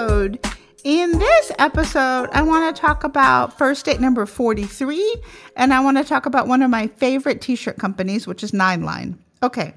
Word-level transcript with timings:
episode. 0.00 0.46
In 0.82 1.18
this 1.18 1.52
episode, 1.58 2.30
I 2.32 2.40
want 2.40 2.74
to 2.74 2.80
talk 2.80 3.04
about 3.04 3.58
first 3.58 3.84
date 3.84 4.00
number 4.00 4.24
43, 4.24 5.16
and 5.56 5.74
I 5.74 5.80
want 5.80 5.98
to 5.98 6.04
talk 6.04 6.24
about 6.24 6.48
one 6.48 6.62
of 6.62 6.70
my 6.70 6.86
favorite 6.86 7.42
t 7.42 7.54
shirt 7.54 7.76
companies, 7.76 8.26
which 8.26 8.42
is 8.42 8.54
Nine 8.54 8.82
Line. 8.82 9.18
Okay, 9.42 9.74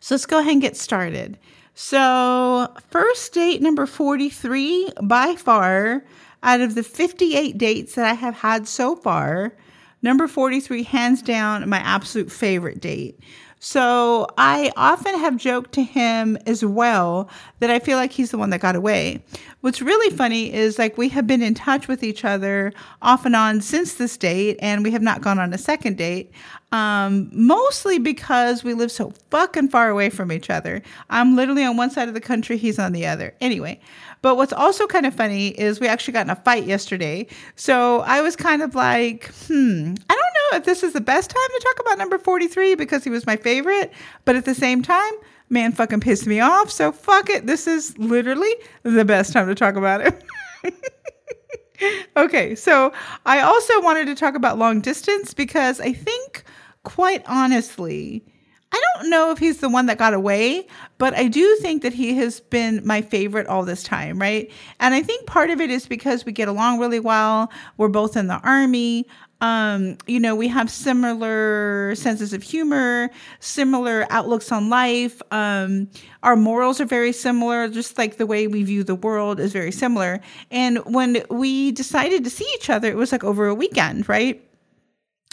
so 0.00 0.14
let's 0.14 0.26
go 0.26 0.38
ahead 0.38 0.52
and 0.52 0.60
get 0.60 0.76
started. 0.76 1.38
So, 1.72 2.74
first 2.90 3.32
date 3.32 3.62
number 3.62 3.86
43, 3.86 4.90
by 5.02 5.34
far, 5.34 6.04
out 6.42 6.60
of 6.60 6.74
the 6.74 6.82
58 6.82 7.56
dates 7.56 7.94
that 7.94 8.04
I 8.04 8.12
have 8.12 8.34
had 8.34 8.68
so 8.68 8.96
far, 8.96 9.56
number 10.02 10.28
43, 10.28 10.82
hands 10.82 11.22
down, 11.22 11.66
my 11.70 11.78
absolute 11.78 12.30
favorite 12.30 12.80
date. 12.80 13.18
So 13.62 14.26
I 14.38 14.72
often 14.74 15.18
have 15.18 15.36
joked 15.36 15.72
to 15.72 15.82
him 15.82 16.38
as 16.46 16.64
well 16.64 17.28
that 17.58 17.70
I 17.70 17.78
feel 17.78 17.98
like 17.98 18.10
he's 18.10 18.30
the 18.30 18.38
one 18.38 18.48
that 18.50 18.60
got 18.60 18.74
away. 18.74 19.22
What's 19.60 19.82
really 19.82 20.16
funny 20.16 20.50
is 20.50 20.78
like 20.78 20.96
we 20.96 21.10
have 21.10 21.26
been 21.26 21.42
in 21.42 21.52
touch 21.52 21.86
with 21.86 22.02
each 22.02 22.24
other 22.24 22.72
off 23.02 23.26
and 23.26 23.36
on 23.36 23.60
since 23.60 23.94
this 23.94 24.16
date, 24.16 24.56
and 24.62 24.82
we 24.82 24.90
have 24.92 25.02
not 25.02 25.20
gone 25.20 25.38
on 25.38 25.52
a 25.52 25.58
second 25.58 25.98
date. 25.98 26.32
Um, 26.72 27.28
mostly 27.32 27.98
because 27.98 28.64
we 28.64 28.72
live 28.72 28.90
so 28.90 29.12
fucking 29.30 29.68
far 29.68 29.90
away 29.90 30.08
from 30.08 30.32
each 30.32 30.48
other. 30.48 30.82
I'm 31.10 31.36
literally 31.36 31.64
on 31.64 31.76
one 31.76 31.90
side 31.90 32.08
of 32.08 32.14
the 32.14 32.20
country, 32.20 32.56
he's 32.56 32.78
on 32.78 32.92
the 32.92 33.06
other. 33.06 33.34
Anyway, 33.42 33.80
but 34.22 34.36
what's 34.36 34.52
also 34.52 34.86
kind 34.86 35.06
of 35.06 35.14
funny 35.14 35.48
is 35.48 35.80
we 35.80 35.88
actually 35.88 36.12
got 36.12 36.26
in 36.26 36.30
a 36.30 36.36
fight 36.36 36.64
yesterday. 36.64 37.26
So 37.56 38.00
I 38.00 38.20
was 38.20 38.36
kind 38.36 38.62
of 38.62 38.74
like, 38.74 39.30
hmm, 39.46 39.94
I 40.08 40.14
don't 40.14 40.52
know 40.52 40.58
if 40.58 40.64
this 40.64 40.82
is 40.82 40.92
the 40.92 41.00
best 41.00 41.30
time 41.30 41.48
to 41.48 41.66
talk 41.66 41.80
about 41.80 41.98
number 41.98 42.18
43 42.18 42.74
because 42.74 43.04
he 43.04 43.10
was 43.10 43.26
my 43.26 43.36
favorite, 43.36 43.92
but 44.24 44.36
at 44.36 44.44
the 44.44 44.54
same 44.54 44.82
time, 44.82 45.12
man 45.48 45.72
fucking 45.72 46.00
pissed 46.00 46.26
me 46.26 46.40
off. 46.40 46.70
So 46.70 46.92
fuck 46.92 47.30
it. 47.30 47.46
This 47.46 47.66
is 47.66 47.96
literally 47.98 48.54
the 48.82 49.04
best 49.04 49.32
time 49.32 49.46
to 49.48 49.54
talk 49.54 49.76
about 49.76 50.00
it. 50.00 50.24
okay, 52.16 52.54
so 52.54 52.92
I 53.26 53.40
also 53.40 53.80
wanted 53.82 54.06
to 54.06 54.14
talk 54.14 54.34
about 54.34 54.58
long 54.58 54.80
distance 54.80 55.34
because 55.34 55.80
I 55.80 55.92
think, 55.92 56.44
quite 56.84 57.22
honestly, 57.26 58.24
I 58.72 58.80
don't 58.94 59.10
know 59.10 59.32
if 59.32 59.38
he's 59.38 59.58
the 59.58 59.68
one 59.68 59.86
that 59.86 59.98
got 59.98 60.14
away, 60.14 60.66
but 60.98 61.14
I 61.14 61.26
do 61.26 61.56
think 61.56 61.82
that 61.82 61.92
he 61.92 62.14
has 62.14 62.40
been 62.40 62.80
my 62.84 63.02
favorite 63.02 63.48
all 63.48 63.64
this 63.64 63.82
time, 63.82 64.20
right? 64.20 64.50
And 64.78 64.94
I 64.94 65.02
think 65.02 65.26
part 65.26 65.50
of 65.50 65.60
it 65.60 65.70
is 65.70 65.86
because 65.86 66.24
we 66.24 66.32
get 66.32 66.48
along 66.48 66.78
really 66.78 67.00
well. 67.00 67.50
We're 67.78 67.88
both 67.88 68.16
in 68.16 68.28
the 68.28 68.38
army. 68.40 69.06
Um, 69.40 69.96
you 70.06 70.20
know, 70.20 70.36
we 70.36 70.48
have 70.48 70.70
similar 70.70 71.94
senses 71.96 72.32
of 72.32 72.42
humor, 72.42 73.10
similar 73.40 74.06
outlooks 74.10 74.52
on 74.52 74.68
life. 74.68 75.20
Um, 75.30 75.88
our 76.22 76.36
morals 76.36 76.80
are 76.80 76.84
very 76.84 77.12
similar, 77.12 77.66
just 77.68 77.96
like 77.96 78.18
the 78.18 78.26
way 78.26 78.46
we 78.46 78.62
view 78.62 78.84
the 78.84 78.94
world 78.94 79.40
is 79.40 79.52
very 79.52 79.72
similar. 79.72 80.20
And 80.50 80.78
when 80.84 81.24
we 81.30 81.72
decided 81.72 82.22
to 82.24 82.30
see 82.30 82.46
each 82.56 82.68
other, 82.68 82.88
it 82.88 82.96
was 82.96 83.12
like 83.12 83.24
over 83.24 83.48
a 83.48 83.54
weekend, 83.54 84.08
right? 84.08 84.46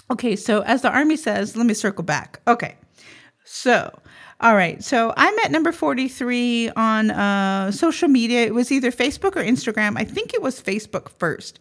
Okay, 0.09 0.37
so 0.37 0.61
as 0.61 0.81
the 0.81 0.89
army 0.89 1.17
says, 1.17 1.57
let 1.57 1.65
me 1.65 1.73
circle 1.73 2.03
back. 2.03 2.39
Okay. 2.47 2.75
So, 3.49 3.97
all 4.41 4.55
right. 4.55 4.83
So 4.83 5.13
I 5.15 5.31
met 5.31 5.51
number 5.51 5.71
43 5.71 6.71
on 6.71 7.11
uh, 7.11 7.71
social 7.71 8.09
media. 8.09 8.41
It 8.45 8.53
was 8.53 8.73
either 8.73 8.91
Facebook 8.91 9.37
or 9.37 9.43
Instagram. 9.43 9.97
I 9.97 10.03
think 10.03 10.33
it 10.33 10.41
was 10.41 10.61
Facebook 10.61 11.09
first. 11.17 11.57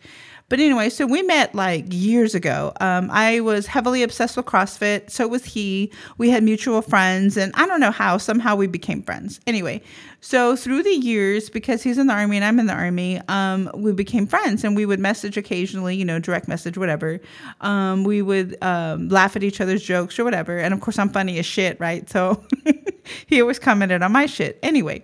But 0.49 0.61
anyway, 0.61 0.91
so 0.91 1.07
we 1.07 1.23
met 1.23 1.55
like 1.55 1.87
years 1.89 2.35
ago. 2.35 2.73
Um, 2.81 3.11
I 3.11 3.41
was 3.41 3.67
heavily 3.67 4.05
obsessed 4.05 4.37
with 4.37 4.47
CrossFit. 4.47 5.11
So 5.11 5.27
was 5.27 5.45
he. 5.45 5.91
We 6.19 6.31
had 6.31 6.45
mutual 6.45 6.83
friends, 6.83 7.37
and 7.37 7.53
I 7.57 7.67
don't 7.67 7.81
know 7.81 7.91
how, 7.91 8.17
somehow 8.19 8.55
we 8.55 8.69
became 8.69 9.03
friends. 9.03 9.41
Anyway, 9.49 9.83
so 10.21 10.55
through 10.55 10.85
the 10.85 10.95
years, 10.95 11.51
because 11.51 11.83
he's 11.83 11.99
in 11.99 12.07
the 12.07 12.13
army 12.13 12.37
and 12.37 12.45
I'm 12.45 12.61
in 12.61 12.67
the 12.67 12.75
army, 12.75 13.21
um, 13.29 13.71
we 13.75 13.93
became 13.93 14.27
friends 14.27 14.63
and 14.63 14.77
we 14.77 14.87
would 14.87 15.01
message 15.01 15.37
occasionally, 15.37 15.97
you 15.97 16.05
know, 16.05 16.21
direct 16.21 16.47
message, 16.47 16.79
whatever. 16.79 17.21
Um, 17.61 18.05
we 18.05 18.23
would 18.23 18.57
um, 18.63 19.09
laugh 19.09 19.35
at 19.35 19.43
each 19.43 19.61
other's 19.61 19.83
jokes 19.83 20.19
or 20.19 20.25
whatever. 20.25 20.59
And 20.59 20.73
of 20.73 20.81
course, 20.81 20.99
I'm 20.99 21.11
funny 21.11 21.39
as 21.39 21.47
shit, 21.47 21.79
right? 21.81 22.09
So 22.09 22.45
he 23.27 23.41
always 23.41 23.59
commented 23.59 24.03
on 24.03 24.13
my 24.13 24.27
shit. 24.27 24.59
Anyway, 24.63 25.03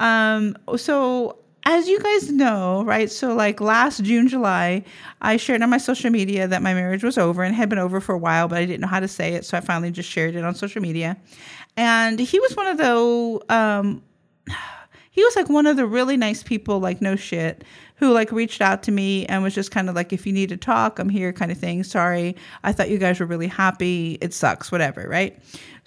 um, 0.00 0.56
so 0.76 1.38
as 1.68 1.86
you 1.86 2.00
guys 2.00 2.30
know, 2.30 2.82
right? 2.84 3.10
So, 3.10 3.34
like 3.34 3.60
last 3.60 4.02
June, 4.02 4.26
July, 4.26 4.84
I 5.20 5.36
shared 5.36 5.60
on 5.60 5.68
my 5.68 5.76
social 5.76 6.08
media 6.08 6.48
that 6.48 6.62
my 6.62 6.72
marriage 6.72 7.04
was 7.04 7.18
over 7.18 7.42
and 7.42 7.54
had 7.54 7.68
been 7.68 7.78
over 7.78 8.00
for 8.00 8.14
a 8.14 8.18
while, 8.18 8.48
but 8.48 8.56
I 8.56 8.64
didn't 8.64 8.80
know 8.80 8.88
how 8.88 9.00
to 9.00 9.06
say 9.06 9.34
it. 9.34 9.44
So, 9.44 9.58
I 9.58 9.60
finally 9.60 9.90
just 9.90 10.08
shared 10.08 10.34
it 10.34 10.44
on 10.44 10.54
social 10.54 10.80
media. 10.80 11.18
And 11.76 12.18
he 12.18 12.40
was 12.40 12.56
one 12.56 12.68
of 12.68 12.78
the, 12.78 13.54
um, 13.54 14.02
he 15.10 15.22
was 15.22 15.36
like 15.36 15.50
one 15.50 15.66
of 15.66 15.76
the 15.76 15.84
really 15.84 16.16
nice 16.16 16.42
people, 16.42 16.80
like 16.80 17.02
no 17.02 17.16
shit, 17.16 17.64
who 17.98 18.12
like 18.12 18.30
reached 18.32 18.60
out 18.60 18.82
to 18.84 18.92
me 18.92 19.26
and 19.26 19.42
was 19.42 19.54
just 19.54 19.70
kind 19.70 19.88
of 19.88 19.94
like, 19.94 20.12
if 20.12 20.26
you 20.26 20.32
need 20.32 20.48
to 20.50 20.56
talk, 20.56 20.98
I'm 20.98 21.08
here, 21.08 21.32
kind 21.32 21.50
of 21.50 21.58
thing. 21.58 21.82
Sorry, 21.82 22.36
I 22.62 22.72
thought 22.72 22.90
you 22.90 22.98
guys 22.98 23.20
were 23.20 23.26
really 23.26 23.48
happy. 23.48 24.18
It 24.20 24.32
sucks, 24.32 24.70
whatever, 24.70 25.08
right? 25.08 25.38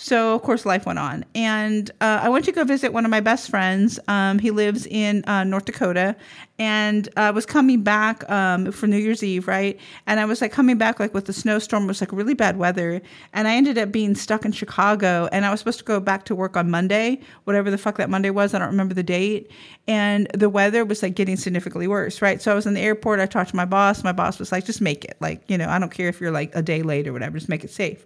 So, 0.01 0.33
of 0.33 0.41
course, 0.41 0.65
life 0.65 0.87
went 0.87 0.97
on. 0.97 1.23
And 1.35 1.91
uh, 2.01 2.21
I 2.23 2.29
went 2.29 2.45
to 2.45 2.51
go 2.51 2.63
visit 2.63 2.91
one 2.91 3.05
of 3.05 3.11
my 3.11 3.19
best 3.19 3.51
friends. 3.51 3.99
Um, 4.07 4.39
he 4.39 4.49
lives 4.49 4.87
in 4.87 5.23
uh, 5.25 5.43
North 5.43 5.65
Dakota. 5.65 6.15
And 6.57 7.07
I 7.17 7.29
was 7.29 7.45
coming 7.45 7.83
back 7.83 8.27
um, 8.27 8.71
for 8.71 8.87
New 8.87 8.97
Year's 8.97 9.23
Eve, 9.23 9.47
right? 9.47 9.79
And 10.07 10.19
I 10.19 10.25
was 10.25 10.41
like 10.41 10.51
coming 10.51 10.79
back 10.79 10.99
like 10.99 11.13
with 11.13 11.25
the 11.25 11.33
snowstorm. 11.33 11.83
It 11.83 11.87
was 11.87 12.01
like 12.01 12.11
really 12.11 12.33
bad 12.33 12.57
weather. 12.57 12.99
And 13.33 13.47
I 13.47 13.55
ended 13.55 13.77
up 13.77 13.91
being 13.91 14.15
stuck 14.15 14.43
in 14.43 14.51
Chicago. 14.51 15.29
And 15.31 15.45
I 15.45 15.51
was 15.51 15.59
supposed 15.59 15.79
to 15.79 15.85
go 15.85 15.99
back 15.99 16.25
to 16.25 16.35
work 16.35 16.57
on 16.57 16.71
Monday, 16.71 17.19
whatever 17.43 17.69
the 17.69 17.77
fuck 17.77 17.97
that 17.97 18.09
Monday 18.09 18.31
was. 18.31 18.55
I 18.55 18.59
don't 18.59 18.69
remember 18.69 18.95
the 18.95 19.03
date. 19.03 19.51
And 19.87 20.27
the 20.33 20.49
weather 20.49 20.83
was 20.83 21.03
like 21.03 21.13
getting 21.13 21.37
significantly 21.37 21.87
worse, 21.87 22.00
right? 22.21 22.41
So 22.41 22.51
I 22.51 22.55
was 22.55 22.65
in 22.65 22.73
the 22.73 22.81
airport. 22.81 23.19
I 23.19 23.25
talked 23.25 23.51
to 23.51 23.55
my 23.55 23.65
boss. 23.65 24.03
My 24.03 24.11
boss 24.11 24.39
was 24.39 24.51
like, 24.51 24.65
just 24.65 24.81
make 24.81 25.05
it. 25.05 25.17
Like, 25.19 25.41
you 25.49 25.57
know, 25.57 25.69
I 25.69 25.79
don't 25.79 25.91
care 25.91 26.09
if 26.09 26.19
you're 26.21 26.31
like 26.31 26.55
a 26.55 26.61
day 26.61 26.81
late 26.81 27.07
or 27.07 27.13
whatever, 27.13 27.37
just 27.37 27.49
make 27.49 27.63
it 27.63 27.71
safe 27.71 28.05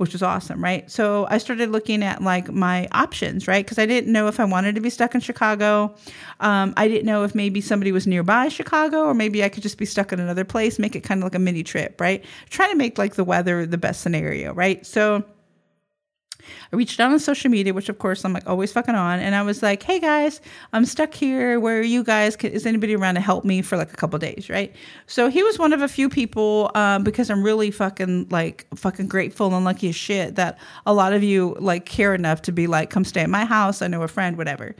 which 0.00 0.14
was 0.14 0.22
awesome, 0.22 0.64
right? 0.64 0.90
So 0.90 1.26
I 1.28 1.36
started 1.36 1.68
looking 1.68 2.02
at 2.02 2.22
like 2.22 2.50
my 2.50 2.88
options, 2.90 3.46
right? 3.46 3.62
Because 3.62 3.78
I 3.78 3.84
didn't 3.84 4.10
know 4.10 4.28
if 4.28 4.40
I 4.40 4.46
wanted 4.46 4.74
to 4.76 4.80
be 4.80 4.88
stuck 4.88 5.14
in 5.14 5.20
Chicago. 5.20 5.94
Um, 6.40 6.72
I 6.78 6.88
didn't 6.88 7.04
know 7.04 7.22
if 7.22 7.34
maybe 7.34 7.60
somebody 7.60 7.92
was 7.92 8.06
nearby 8.06 8.48
Chicago, 8.48 9.04
or 9.04 9.12
maybe 9.12 9.44
I 9.44 9.50
could 9.50 9.62
just 9.62 9.76
be 9.76 9.84
stuck 9.84 10.10
in 10.10 10.18
another 10.18 10.42
place, 10.42 10.78
make 10.78 10.96
it 10.96 11.02
kind 11.02 11.20
of 11.20 11.24
like 11.24 11.34
a 11.34 11.38
mini 11.38 11.62
trip, 11.62 12.00
right? 12.00 12.24
Trying 12.48 12.70
to 12.70 12.76
make 12.76 12.96
like 12.96 13.16
the 13.16 13.24
weather 13.24 13.66
the 13.66 13.76
best 13.76 14.00
scenario, 14.00 14.54
right? 14.54 14.86
So 14.86 15.22
I 16.72 16.76
reached 16.76 17.00
out 17.00 17.10
on 17.10 17.18
social 17.18 17.50
media, 17.50 17.74
which 17.74 17.88
of 17.88 17.98
course 17.98 18.24
I'm 18.24 18.32
like 18.32 18.48
always 18.48 18.72
fucking 18.72 18.94
on, 18.94 19.18
and 19.18 19.34
I 19.34 19.42
was 19.42 19.62
like, 19.62 19.82
"Hey 19.82 19.98
guys, 19.98 20.40
I'm 20.72 20.84
stuck 20.84 21.12
here. 21.14 21.58
Where 21.58 21.80
are 21.80 21.82
you 21.82 22.04
guys? 22.04 22.36
Is 22.36 22.64
anybody 22.64 22.94
around 22.94 23.16
to 23.16 23.20
help 23.20 23.44
me 23.44 23.60
for 23.60 23.76
like 23.76 23.92
a 23.92 23.96
couple 23.96 24.18
days?" 24.20 24.48
Right. 24.48 24.74
So 25.06 25.28
he 25.28 25.42
was 25.42 25.58
one 25.58 25.72
of 25.72 25.82
a 25.82 25.88
few 25.88 26.08
people 26.08 26.70
um, 26.76 27.02
because 27.02 27.28
I'm 27.28 27.42
really 27.42 27.72
fucking 27.72 28.28
like 28.30 28.66
fucking 28.76 29.08
grateful 29.08 29.52
and 29.54 29.64
lucky 29.64 29.88
as 29.88 29.96
shit 29.96 30.36
that 30.36 30.58
a 30.86 30.94
lot 30.94 31.12
of 31.12 31.24
you 31.24 31.56
like 31.58 31.86
care 31.86 32.14
enough 32.14 32.42
to 32.42 32.52
be 32.52 32.68
like, 32.68 32.90
"Come 32.90 33.04
stay 33.04 33.22
at 33.22 33.30
my 33.30 33.44
house. 33.44 33.82
I 33.82 33.88
know 33.88 34.02
a 34.02 34.08
friend, 34.08 34.36
whatever." 34.36 34.76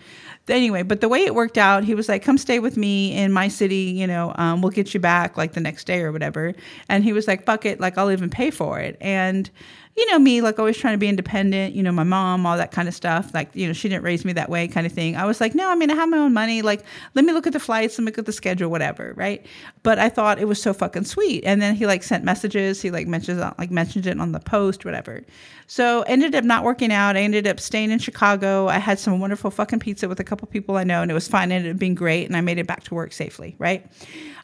Anyway, 0.49 0.83
but 0.83 1.01
the 1.01 1.09
way 1.09 1.21
it 1.25 1.35
worked 1.35 1.59
out, 1.59 1.83
he 1.83 1.95
was 1.95 2.09
like, 2.09 2.23
"Come 2.23 2.39
stay 2.39 2.61
with 2.61 2.77
me 2.77 3.17
in 3.17 3.33
my 3.33 3.49
city. 3.49 3.95
You 3.97 4.07
know, 4.07 4.33
um, 4.37 4.63
we'll 4.63 4.71
get 4.71 4.95
you 4.95 5.01
back 5.01 5.37
like 5.37 5.55
the 5.55 5.61
next 5.61 5.89
day 5.89 6.03
or 6.03 6.13
whatever." 6.13 6.55
And 6.89 7.03
he 7.03 7.13
was 7.13 7.27
like, 7.27 7.45
"Fuck 7.45 7.67
it, 7.67 7.81
like 7.81 7.99
I'll 7.99 8.13
even 8.13 8.31
pay 8.31 8.53
for 8.53 8.79
it." 8.79 8.97
And 9.01 9.51
you 9.97 10.11
know 10.11 10.19
me 10.19 10.41
like 10.41 10.59
always 10.59 10.77
trying 10.79 10.95
to 10.95 10.99
be 10.99 11.09
independent 11.09 11.75
you 11.81 11.85
know 11.85 11.93
my 11.93 12.05
mom 12.05 12.45
all 12.45 12.59
that 12.59 12.73
kind 12.73 12.89
of 12.89 12.95
stuff 12.95 13.33
like 13.33 13.49
you 13.55 13.67
know 13.67 13.73
she 13.73 13.89
didn't 13.89 14.05
raise 14.05 14.23
me 14.23 14.35
that 14.35 14.51
way 14.51 14.69
kind 14.69 14.87
of 14.87 14.93
thing. 14.93 15.17
I 15.17 15.25
was 15.25 15.41
like 15.41 15.55
no 15.55 15.71
i 15.71 15.75
mean 15.75 15.91
i 15.91 15.95
have 15.95 16.11
my 16.11 16.19
own 16.19 16.35
money 16.35 16.61
like 16.61 16.83
let 17.15 17.25
me 17.25 17.33
look 17.33 17.47
at 17.47 17.55
the 17.55 17.59
flights 17.59 17.97
let 17.97 18.05
me 18.05 18.11
look 18.11 18.19
at 18.19 18.27
the 18.27 18.33
schedule 18.33 18.71
whatever 18.71 19.15
right? 19.17 19.47
But 19.83 19.99
i 19.99 20.11
thought 20.11 20.39
it 20.39 20.47
was 20.47 20.61
so 20.61 20.75
fucking 20.75 21.05
sweet. 21.05 21.43
And 21.47 21.63
then 21.63 21.75
he 21.75 21.87
like 21.87 22.03
sent 22.03 22.23
messages 22.23 22.83
he 22.83 22.91
like 22.91 23.07
mentions 23.07 23.41
like 23.57 23.71
mentioned 23.71 24.07
it 24.07 24.21
on 24.21 24.33
the 24.33 24.41
post 24.41 24.85
whatever. 24.85 25.23
So 25.69 26.03
ended 26.03 26.35
up 26.35 26.45
not 26.45 26.65
working 26.65 26.93
out. 26.93 27.17
I 27.17 27.21
ended 27.21 27.47
up 27.47 27.61
staying 27.61 27.93
in 27.93 27.99
chicago. 27.99 28.69
I 28.69 28.77
had 28.79 28.99
some 28.99 29.19
wonderful 29.21 29.51
fucking 29.51 29.79
pizza 29.79 30.07
with 30.07 30.21
a 30.21 30.25
couple 30.25 30.47
people 30.49 30.77
i 30.77 30.85
know 30.85 31.01
and 31.01 31.11
it 31.11 31.15
was 31.15 31.29
fine. 31.29 31.51
It 31.51 31.57
ended 31.57 31.77
up 31.77 31.79
being 31.79 31.95
great 31.95 32.27
and 32.27 32.37
i 32.37 32.43
made 32.43 32.59
it 32.59 32.67
back 32.67 32.85
to 32.85 32.95
work 32.95 33.15
safely 33.15 33.57
right? 33.59 33.87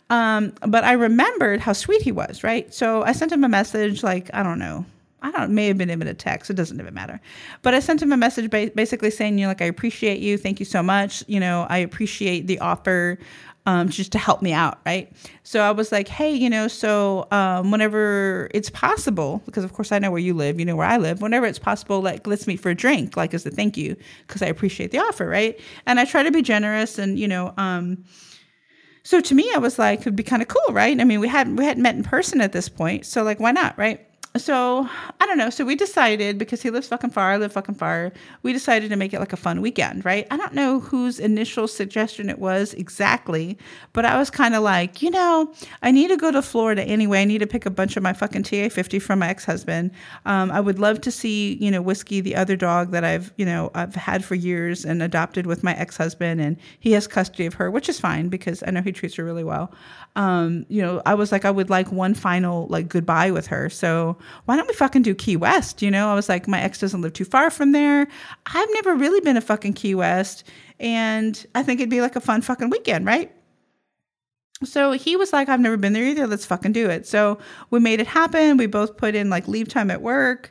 Um, 0.08 0.54
but 0.60 0.84
I 0.84 0.92
remembered 0.92 1.60
how 1.60 1.72
sweet 1.72 2.02
he 2.02 2.12
was, 2.12 2.44
right? 2.44 2.72
So 2.72 3.02
I 3.02 3.10
sent 3.12 3.32
him 3.32 3.42
a 3.42 3.48
message, 3.48 4.04
like, 4.04 4.30
I 4.32 4.44
don't 4.44 4.60
know, 4.60 4.84
I 5.26 5.30
don't 5.32 5.50
it 5.50 5.50
may 5.50 5.66
have 5.66 5.78
been 5.78 5.90
even 5.90 6.06
a 6.06 6.14
text. 6.14 6.50
It 6.50 6.54
doesn't 6.54 6.78
even 6.78 6.94
matter. 6.94 7.20
But 7.62 7.74
I 7.74 7.80
sent 7.80 8.00
him 8.00 8.12
a 8.12 8.16
message 8.16 8.48
ba- 8.50 8.70
basically 8.74 9.10
saying, 9.10 9.38
you 9.38 9.44
know, 9.44 9.48
like 9.48 9.62
I 9.62 9.66
appreciate 9.66 10.20
you. 10.20 10.38
Thank 10.38 10.60
you 10.60 10.66
so 10.66 10.82
much. 10.82 11.24
You 11.26 11.40
know, 11.40 11.66
I 11.68 11.78
appreciate 11.78 12.46
the 12.46 12.60
offer. 12.60 13.18
Um, 13.68 13.88
just 13.88 14.12
to 14.12 14.18
help 14.18 14.42
me 14.42 14.52
out, 14.52 14.78
right? 14.86 15.10
So 15.42 15.58
I 15.58 15.72
was 15.72 15.90
like, 15.90 16.06
hey, 16.06 16.32
you 16.32 16.48
know, 16.48 16.68
so 16.68 17.26
um, 17.32 17.72
whenever 17.72 18.48
it's 18.54 18.70
possible, 18.70 19.42
because 19.44 19.64
of 19.64 19.72
course 19.72 19.90
I 19.90 19.98
know 19.98 20.12
where 20.12 20.20
you 20.20 20.34
live, 20.34 20.60
you 20.60 20.64
know 20.64 20.76
where 20.76 20.86
I 20.86 20.98
live, 20.98 21.20
whenever 21.20 21.46
it's 21.46 21.58
possible, 21.58 22.00
like 22.00 22.28
let's 22.28 22.46
meet 22.46 22.60
for 22.60 22.70
a 22.70 22.76
drink, 22.76 23.16
like 23.16 23.34
as 23.34 23.44
a 23.44 23.50
thank 23.50 23.76
you, 23.76 23.96
because 24.24 24.40
I 24.40 24.46
appreciate 24.46 24.92
the 24.92 25.00
offer, 25.00 25.26
right? 25.26 25.58
And 25.84 25.98
I 25.98 26.04
try 26.04 26.22
to 26.22 26.30
be 26.30 26.42
generous, 26.42 26.96
and 26.96 27.18
you 27.18 27.26
know, 27.26 27.54
um, 27.56 28.04
so 29.02 29.20
to 29.20 29.34
me, 29.34 29.50
I 29.52 29.58
was 29.58 29.80
like, 29.80 30.02
it'd 30.02 30.14
be 30.14 30.22
kind 30.22 30.42
of 30.42 30.48
cool, 30.48 30.72
right? 30.72 31.00
I 31.00 31.02
mean, 31.02 31.18
we 31.18 31.26
hadn't 31.26 31.56
we 31.56 31.64
hadn't 31.64 31.82
met 31.82 31.96
in 31.96 32.04
person 32.04 32.40
at 32.40 32.52
this 32.52 32.68
point, 32.68 33.04
so 33.04 33.24
like, 33.24 33.40
why 33.40 33.50
not, 33.50 33.76
right? 33.76 34.00
So 34.38 34.88
I 35.20 35.26
don't 35.26 35.38
know. 35.38 35.50
So 35.50 35.64
we 35.64 35.76
decided 35.76 36.38
because 36.38 36.62
he 36.62 36.70
lives 36.70 36.88
fucking 36.88 37.10
far, 37.10 37.32
I 37.32 37.36
live 37.36 37.52
fucking 37.52 37.76
far. 37.76 38.12
We 38.42 38.52
decided 38.52 38.90
to 38.90 38.96
make 38.96 39.14
it 39.14 39.20
like 39.20 39.32
a 39.32 39.36
fun 39.36 39.60
weekend, 39.60 40.04
right? 40.04 40.26
I 40.30 40.36
don't 40.36 40.54
know 40.54 40.80
whose 40.80 41.18
initial 41.18 41.68
suggestion 41.68 42.28
it 42.28 42.38
was 42.38 42.74
exactly, 42.74 43.58
but 43.92 44.04
I 44.04 44.18
was 44.18 44.30
kind 44.30 44.54
of 44.54 44.62
like, 44.62 45.02
you 45.02 45.10
know, 45.10 45.52
I 45.82 45.90
need 45.90 46.08
to 46.08 46.16
go 46.16 46.30
to 46.30 46.42
Florida 46.42 46.82
anyway. 46.82 47.22
I 47.22 47.24
need 47.24 47.38
to 47.38 47.46
pick 47.46 47.66
a 47.66 47.70
bunch 47.70 47.96
of 47.96 48.02
my 48.02 48.12
fucking 48.12 48.42
TA 48.44 48.68
fifty 48.68 48.98
from 48.98 49.18
my 49.20 49.28
ex 49.28 49.44
husband. 49.44 49.90
Um, 50.24 50.50
I 50.50 50.60
would 50.60 50.78
love 50.78 51.00
to 51.02 51.10
see, 51.10 51.54
you 51.54 51.70
know, 51.70 51.82
Whiskey, 51.82 52.20
the 52.20 52.36
other 52.36 52.56
dog 52.56 52.90
that 52.92 53.04
I've, 53.04 53.32
you 53.36 53.46
know, 53.46 53.70
I've 53.74 53.94
had 53.94 54.24
for 54.24 54.34
years 54.34 54.84
and 54.84 55.02
adopted 55.02 55.46
with 55.46 55.62
my 55.62 55.74
ex 55.76 55.96
husband, 55.96 56.40
and 56.40 56.56
he 56.80 56.92
has 56.92 57.06
custody 57.06 57.46
of 57.46 57.54
her, 57.54 57.70
which 57.70 57.88
is 57.88 58.00
fine 58.00 58.28
because 58.28 58.62
I 58.66 58.70
know 58.70 58.82
he 58.82 58.92
treats 58.92 59.14
her 59.16 59.24
really 59.24 59.44
well. 59.44 59.72
Um, 60.16 60.64
you 60.68 60.82
know, 60.82 61.02
I 61.04 61.14
was 61.14 61.30
like, 61.30 61.44
I 61.44 61.50
would 61.50 61.68
like 61.68 61.92
one 61.92 62.14
final 62.14 62.66
like 62.68 62.88
goodbye 62.88 63.30
with 63.30 63.46
her. 63.46 63.68
So 63.68 64.16
why 64.46 64.56
don't 64.56 64.66
we 64.66 64.74
fucking 64.74 65.02
do 65.02 65.14
Key 65.14 65.36
West? 65.36 65.82
You 65.82 65.90
know, 65.90 66.08
I 66.08 66.14
was 66.14 66.28
like, 66.28 66.48
my 66.48 66.60
ex 66.60 66.80
doesn't 66.80 67.02
live 67.02 67.12
too 67.12 67.26
far 67.26 67.50
from 67.50 67.72
there. 67.72 68.08
I've 68.46 68.68
never 68.72 68.94
really 68.94 69.20
been 69.20 69.34
to 69.34 69.42
fucking 69.42 69.74
Key 69.74 69.94
West. 69.94 70.44
And 70.80 71.46
I 71.54 71.62
think 71.62 71.80
it'd 71.80 71.90
be 71.90 72.00
like 72.00 72.16
a 72.16 72.20
fun 72.20 72.40
fucking 72.40 72.70
weekend, 72.70 73.06
right? 73.06 73.30
So 74.64 74.92
he 74.92 75.16
was 75.16 75.34
like, 75.34 75.50
I've 75.50 75.60
never 75.60 75.76
been 75.76 75.92
there 75.92 76.04
either. 76.04 76.26
Let's 76.26 76.46
fucking 76.46 76.72
do 76.72 76.88
it. 76.88 77.06
So 77.06 77.38
we 77.70 77.78
made 77.78 78.00
it 78.00 78.06
happen. 78.06 78.56
We 78.56 78.66
both 78.66 78.96
put 78.96 79.14
in 79.14 79.28
like 79.28 79.46
leave 79.46 79.68
time 79.68 79.90
at 79.90 80.00
work. 80.00 80.50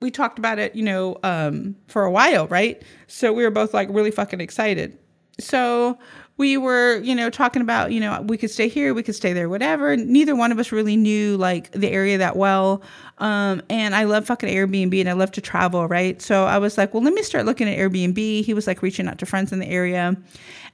We 0.00 0.10
talked 0.10 0.38
about 0.38 0.58
it, 0.58 0.74
you 0.74 0.82
know, 0.82 1.18
um, 1.22 1.76
for 1.88 2.04
a 2.04 2.10
while, 2.10 2.46
right? 2.46 2.82
So 3.06 3.34
we 3.34 3.42
were 3.42 3.50
both 3.50 3.74
like 3.74 3.88
really 3.90 4.10
fucking 4.10 4.40
excited. 4.40 4.98
So 5.38 5.98
we 6.40 6.56
were, 6.56 6.96
you 7.00 7.14
know, 7.14 7.28
talking 7.28 7.60
about, 7.60 7.92
you 7.92 8.00
know, 8.00 8.22
we 8.22 8.38
could 8.38 8.50
stay 8.50 8.66
here, 8.66 8.94
we 8.94 9.02
could 9.02 9.14
stay 9.14 9.34
there, 9.34 9.50
whatever. 9.50 9.94
Neither 9.94 10.34
one 10.34 10.50
of 10.50 10.58
us 10.58 10.72
really 10.72 10.96
knew 10.96 11.36
like 11.36 11.70
the 11.72 11.90
area 11.90 12.16
that 12.16 12.34
well. 12.34 12.80
Um, 13.18 13.60
and 13.68 13.94
I 13.94 14.04
love 14.04 14.26
fucking 14.26 14.48
Airbnb 14.48 14.98
and 14.98 15.10
I 15.10 15.12
love 15.12 15.32
to 15.32 15.42
travel, 15.42 15.86
right? 15.86 16.20
So 16.22 16.46
I 16.46 16.56
was 16.56 16.78
like, 16.78 16.94
well, 16.94 17.02
let 17.02 17.12
me 17.12 17.22
start 17.22 17.44
looking 17.44 17.68
at 17.68 17.76
Airbnb. 17.78 18.42
He 18.42 18.54
was 18.54 18.66
like 18.66 18.80
reaching 18.80 19.06
out 19.06 19.18
to 19.18 19.26
friends 19.26 19.52
in 19.52 19.58
the 19.58 19.66
area. 19.66 20.16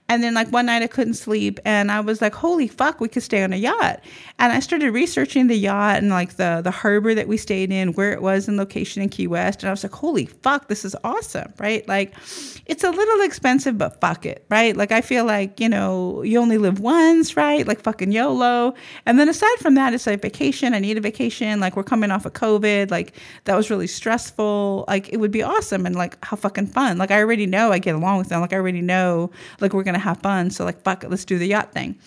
And 0.09 0.23
then 0.23 0.35
like 0.35 0.49
one 0.49 0.67
night 0.67 0.83
I 0.83 0.87
couldn't 0.87 1.15
sleep 1.15 1.59
and 1.65 1.91
I 1.91 2.01
was 2.01 2.21
like, 2.21 2.35
holy 2.35 2.69
fuck, 2.69 3.01
we 3.01 3.09
could 3.09 3.23
stay 3.23 3.43
on 3.43 3.53
a 3.53 3.57
yacht. 3.57 4.01
And 4.39 4.53
I 4.53 4.61
started 4.61 4.93
researching 4.93 5.49
the 5.49 5.57
yacht 5.57 5.99
and 5.99 6.11
like 6.11 6.37
the 6.37 6.61
the 6.63 6.71
harbor 6.71 7.15
that 7.15 7.27
we 7.27 7.37
stayed 7.37 7.73
in, 7.73 7.93
where 7.95 8.13
it 8.13 8.23
was 8.23 8.49
in 8.49 8.57
location 8.57 9.03
in 9.03 9.09
Key 9.09 9.27
West. 9.27 9.63
And 9.63 9.69
I 9.69 9.73
was 9.73 9.83
like, 9.83 9.93
holy 9.93 10.27
fuck, 10.27 10.69
this 10.69 10.85
is 10.85 10.95
awesome, 11.03 11.53
right? 11.59 11.87
Like 11.89 12.15
it's 12.67 12.85
a 12.85 12.91
little 12.91 13.21
expensive, 13.23 13.79
but 13.79 14.01
fuck 14.01 14.27
it, 14.27 14.45
right? 14.49 14.77
Like 14.77 14.93
I 14.93 15.01
feel 15.01 15.25
like, 15.25 15.59
you 15.59 15.69
know, 15.69 16.23
you 16.23 16.39
only 16.39 16.59
live 16.59 16.81
once, 16.81 17.37
right? 17.37 17.67
Like 17.67 17.81
fucking 17.81 18.13
YOLO. 18.13 18.75
And 19.07 19.19
then 19.19 19.29
aside 19.29 19.59
from 19.59 19.75
that, 19.75 19.93
it's 19.95 20.07
like 20.07 20.23
vacation. 20.23 20.75
I 20.75 20.79
need 20.79 20.99
a 20.99 21.01
vacation. 21.01 21.59
Like 21.59 21.77
we're 21.77 21.83
coming 21.83 22.11
off 22.11 22.27
of 22.27 22.33
COVID. 22.33 22.91
Like 22.91 23.15
that 23.45 23.57
was 23.57 23.71
really 23.71 23.87
stressful. 23.87 24.85
Like 24.87 25.09
it 25.13 25.17
would 25.19 25.33
be 25.33 25.43
awesome 25.43 25.87
and 25.87 25.97
like 25.97 26.23
how 26.25 26.37
fucking 26.37 26.69
fun. 26.69 26.99
Like 26.99 27.11
I 27.11 27.19
already 27.19 27.47
know 27.47 27.73
I 27.73 27.79
get 27.79 27.95
along 27.95 28.19
with 28.19 28.29
them. 28.29 28.41
Like 28.41 28.53
I 28.53 28.57
already 28.57 28.83
know 28.83 29.31
like 29.61 29.73
we're 29.73 29.83
gonna 29.83 29.96
to 29.97 30.05
have 30.05 30.19
fun. 30.19 30.51
So 30.51 30.65
like, 30.65 30.83
fuck 30.83 31.05
let's 31.09 31.25
do 31.25 31.39
the 31.39 31.47
yacht 31.47 31.73
thing. 31.73 31.99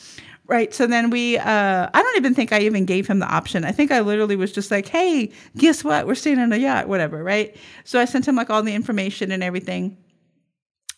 Right. 0.47 0.73
So 0.73 0.87
then 0.87 1.11
we, 1.11 1.37
uh, 1.37 1.89
I 1.93 2.01
don't 2.01 2.17
even 2.17 2.33
think 2.33 2.51
I 2.51 2.61
even 2.61 2.85
gave 2.85 3.05
him 3.05 3.19
the 3.19 3.27
option. 3.27 3.63
I 3.65 3.71
think 3.71 3.91
I 3.91 3.99
literally 3.99 4.35
was 4.35 4.51
just 4.51 4.71
like, 4.71 4.87
hey, 4.87 5.31
guess 5.55 5.83
what? 5.83 6.07
We're 6.07 6.15
staying 6.15 6.39
on 6.39 6.51
a 6.51 6.57
yacht, 6.57 6.87
whatever. 6.87 7.23
Right. 7.23 7.55
So 7.83 7.99
I 7.99 8.05
sent 8.05 8.27
him 8.27 8.35
like 8.35 8.49
all 8.49 8.63
the 8.63 8.73
information 8.73 9.31
and 9.31 9.43
everything 9.43 9.95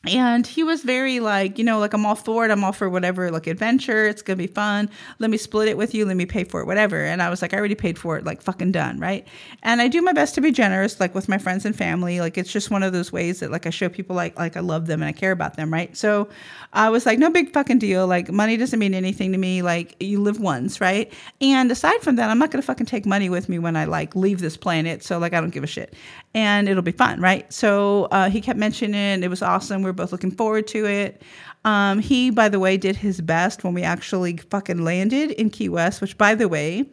and 0.07 0.47
he 0.47 0.63
was 0.63 0.81
very 0.81 1.19
like 1.19 1.59
you 1.59 1.63
know 1.63 1.77
like 1.77 1.93
i'm 1.93 2.05
all 2.05 2.15
for 2.15 2.43
it. 2.43 2.51
I'm 2.51 2.63
all 2.63 2.71
for 2.71 2.89
whatever 2.89 3.29
like 3.29 3.45
adventure. 3.45 4.07
It's 4.07 4.21
gonna 4.23 4.37
be 4.37 4.47
fun. 4.47 4.89
Let 5.19 5.29
me 5.29 5.37
split 5.37 5.67
it 5.67 5.77
with 5.77 5.93
you. 5.93 6.05
Let 6.05 6.17
me 6.17 6.25
pay 6.25 6.43
for 6.43 6.61
it 6.61 6.65
whatever. 6.65 7.03
And 7.03 7.21
i 7.21 7.29
was 7.29 7.41
like 7.41 7.53
i 7.53 7.57
already 7.57 7.75
paid 7.75 7.99
for 7.99 8.17
it 8.17 8.25
like 8.25 8.41
fucking 8.41 8.71
done 8.71 8.99
right? 8.99 9.27
And 9.61 9.79
i 9.79 9.87
do 9.87 10.01
my 10.01 10.13
best 10.13 10.33
to 10.35 10.41
be 10.41 10.51
generous 10.51 10.99
like 10.99 11.13
with 11.13 11.29
my 11.29 11.37
friends 11.37 11.65
and 11.65 11.75
family. 11.75 12.19
Like 12.19 12.37
it's 12.37 12.51
just 12.51 12.71
one 12.71 12.81
of 12.81 12.93
those 12.93 13.11
ways 13.11 13.41
that 13.41 13.51
like 13.51 13.67
i 13.67 13.69
show 13.69 13.89
people 13.89 14.15
like 14.15 14.37
like 14.39 14.57
i 14.57 14.59
love 14.59 14.87
them 14.87 15.01
and 15.01 15.09
i 15.09 15.11
care 15.11 15.31
about 15.31 15.55
them 15.55 15.71
right? 15.71 15.95
So 15.95 16.29
i 16.73 16.89
was 16.89 17.05
like 17.05 17.19
no 17.19 17.29
big 17.29 17.53
fucking 17.53 17.79
deal. 17.79 18.07
Like 18.07 18.31
money 18.31 18.57
doesn't 18.57 18.79
mean 18.79 18.95
anything 18.95 19.31
to 19.33 19.37
me. 19.37 19.61
Like 19.61 19.95
you 19.99 20.19
live 20.19 20.39
once 20.39 20.81
right? 20.81 21.13
And 21.41 21.71
aside 21.71 22.01
from 22.01 22.15
that 22.15 22.31
i'm 22.31 22.39
not 22.39 22.49
gonna 22.49 22.63
fucking 22.63 22.87
take 22.87 23.05
money 23.05 23.29
with 23.29 23.49
me 23.49 23.59
when 23.59 23.75
i 23.75 23.85
like 23.85 24.15
leave 24.15 24.39
this 24.39 24.57
planet. 24.57 25.03
So 25.03 25.19
like 25.19 25.33
i 25.33 25.39
don't 25.39 25.51
give 25.51 25.63
a 25.63 25.67
shit 25.67 25.93
and 26.33 26.69
it'll 26.69 26.81
be 26.81 26.91
fun 26.91 27.19
right 27.19 27.51
so 27.51 28.05
uh, 28.11 28.29
he 28.29 28.39
kept 28.41 28.57
mentioning 28.57 29.23
it 29.23 29.29
was 29.29 29.41
awesome 29.41 29.81
we 29.81 29.91
we're 29.91 29.93
both 29.93 30.11
looking 30.11 30.31
forward 30.31 30.67
to 30.67 30.85
it. 30.85 31.21
Um, 31.63 31.99
he, 31.99 32.29
by 32.29 32.49
the 32.49 32.59
way, 32.59 32.77
did 32.77 32.95
his 32.95 33.21
best 33.21 33.63
when 33.63 33.73
we 33.73 33.83
actually 33.83 34.37
fucking 34.37 34.83
landed 34.83 35.31
in 35.31 35.49
Key 35.49 35.69
West, 35.69 36.01
which, 36.01 36.17
by 36.17 36.33
the 36.33 36.47
way, 36.47 36.89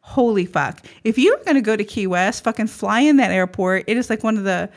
holy 0.00 0.44
fuck. 0.44 0.84
If 1.04 1.16
you're 1.16 1.38
going 1.44 1.54
to 1.54 1.62
go 1.62 1.76
to 1.76 1.84
Key 1.84 2.06
West, 2.06 2.44
fucking 2.44 2.66
fly 2.66 3.00
in 3.00 3.16
that 3.16 3.30
airport. 3.30 3.84
It 3.86 3.96
is 3.96 4.10
like 4.10 4.22
one 4.22 4.36
of 4.36 4.44
the 4.44 4.68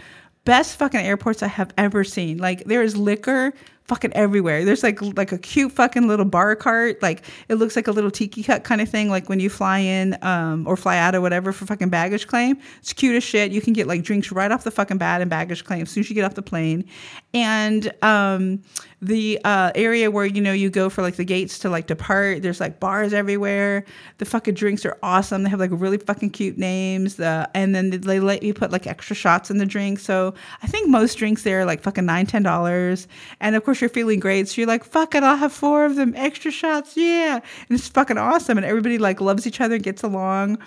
best 0.45 0.77
fucking 0.77 0.99
airports 0.99 1.43
I 1.43 1.47
have 1.47 1.73
ever 1.77 2.03
seen. 2.03 2.37
Like, 2.37 2.63
there 2.65 2.83
is 2.83 2.95
liquor 2.95 3.53
fucking 3.85 4.13
everywhere. 4.13 4.63
There's 4.63 4.83
like 4.83 5.01
like 5.01 5.31
a 5.31 5.37
cute 5.37 5.71
fucking 5.71 6.07
little 6.07 6.25
bar 6.25 6.55
cart. 6.55 7.01
Like 7.01 7.25
it 7.49 7.55
looks 7.55 7.75
like 7.75 7.87
a 7.87 7.91
little 7.91 8.11
tiki 8.11 8.41
hut 8.41 8.63
kind 8.63 8.81
of 8.81 8.89
thing. 8.89 9.09
Like 9.09 9.29
when 9.29 9.39
you 9.39 9.49
fly 9.49 9.79
in 9.79 10.17
um, 10.21 10.65
or 10.67 10.77
fly 10.77 10.97
out 10.97 11.15
or 11.15 11.21
whatever 11.21 11.51
for 11.51 11.65
fucking 11.65 11.89
baggage 11.89 12.27
claim. 12.27 12.57
It's 12.79 12.93
cute 12.93 13.15
as 13.15 13.23
shit. 13.23 13.51
You 13.51 13.61
can 13.61 13.73
get 13.73 13.87
like 13.87 14.03
drinks 14.03 14.31
right 14.31 14.51
off 14.51 14.63
the 14.63 14.71
fucking 14.71 14.97
bat 14.97 15.21
in 15.21 15.29
baggage 15.29 15.63
claim 15.65 15.83
as 15.83 15.89
soon 15.89 16.01
as 16.01 16.09
you 16.09 16.15
get 16.15 16.25
off 16.25 16.35
the 16.35 16.41
plane. 16.41 16.85
And 17.33 17.91
um, 18.03 18.61
the 19.03 19.39
uh, 19.43 19.71
area 19.75 20.09
where 20.09 20.25
you 20.25 20.41
know 20.41 20.53
you 20.53 20.69
go 20.69 20.89
for 20.89 21.01
like 21.01 21.17
the 21.17 21.25
gates 21.25 21.59
to 21.59 21.69
like 21.69 21.87
depart. 21.87 22.41
There's 22.41 22.59
like 22.59 22.79
bars 22.79 23.13
everywhere. 23.13 23.83
The 24.17 24.25
fucking 24.25 24.53
drinks 24.53 24.85
are 24.85 24.97
awesome. 25.03 25.43
They 25.43 25.49
have 25.49 25.59
like 25.59 25.71
really 25.73 25.97
fucking 25.97 26.29
cute 26.29 26.57
names. 26.57 27.15
The 27.15 27.49
and 27.53 27.75
then 27.75 27.89
they 27.89 28.19
let 28.19 28.43
you 28.43 28.53
put 28.53 28.71
like 28.71 28.87
extra 28.87 29.15
shots 29.15 29.51
in 29.51 29.57
the 29.57 29.65
drink. 29.65 29.99
So 29.99 30.33
I 30.61 30.67
think 30.67 30.89
most 30.89 31.15
drinks 31.15 31.43
there 31.43 31.61
are 31.61 31.65
like 31.65 31.81
fucking 31.81 32.05
nine 32.05 32.25
ten 32.25 32.43
dollars. 32.43 33.07
And 33.41 33.55
of 33.55 33.63
course 33.65 33.81
you're 33.81 33.89
feeling 33.89 34.19
great, 34.19 34.47
so 34.47 34.61
you're 34.61 34.67
like 34.67 34.83
fuck 34.83 35.15
it, 35.15 35.23
I'll 35.23 35.37
have 35.37 35.51
four 35.51 35.85
of 35.85 35.95
them 35.95 36.13
extra 36.15 36.51
shots. 36.51 36.95
Yeah, 36.95 37.35
and 37.35 37.77
it's 37.77 37.89
fucking 37.89 38.17
awesome. 38.17 38.57
And 38.57 38.65
everybody 38.65 38.97
like 38.97 39.19
loves 39.19 39.45
each 39.45 39.59
other, 39.59 39.75
and 39.75 39.83
gets 39.83 40.03
along, 40.03 40.59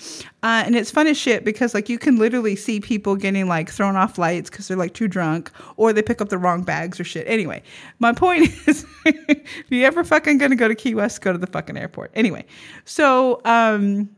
uh, 0.42 0.62
and 0.66 0.76
it's 0.76 0.90
fun 0.90 1.06
as 1.06 1.16
shit 1.16 1.44
because 1.44 1.72
like 1.72 1.88
you 1.88 1.98
can 1.98 2.16
literally 2.16 2.54
see 2.54 2.80
people 2.80 3.16
getting 3.16 3.48
like 3.48 3.70
thrown 3.70 3.96
off 3.96 4.18
lights 4.18 4.50
because 4.50 4.68
they're 4.68 4.76
like 4.76 4.92
too 4.92 5.08
drunk 5.08 5.50
or 5.76 5.92
they 5.92 6.02
pick 6.02 6.20
up 6.20 6.28
the 6.28 6.38
wrong 6.38 6.62
bags 6.62 7.00
or 7.00 7.04
shit. 7.04 7.26
Anyway, 7.26 7.62
my 7.98 8.12
point 8.12 8.25
point 8.26 8.68
is, 8.68 8.86
if 9.04 9.66
you 9.70 9.84
ever 9.84 10.04
fucking 10.04 10.38
gonna 10.38 10.56
go 10.56 10.68
to 10.68 10.74
Key 10.74 10.94
West, 10.94 11.20
go 11.20 11.32
to 11.32 11.38
the 11.38 11.46
fucking 11.46 11.76
airport. 11.76 12.10
Anyway, 12.14 12.44
so 12.84 13.40
um, 13.44 14.10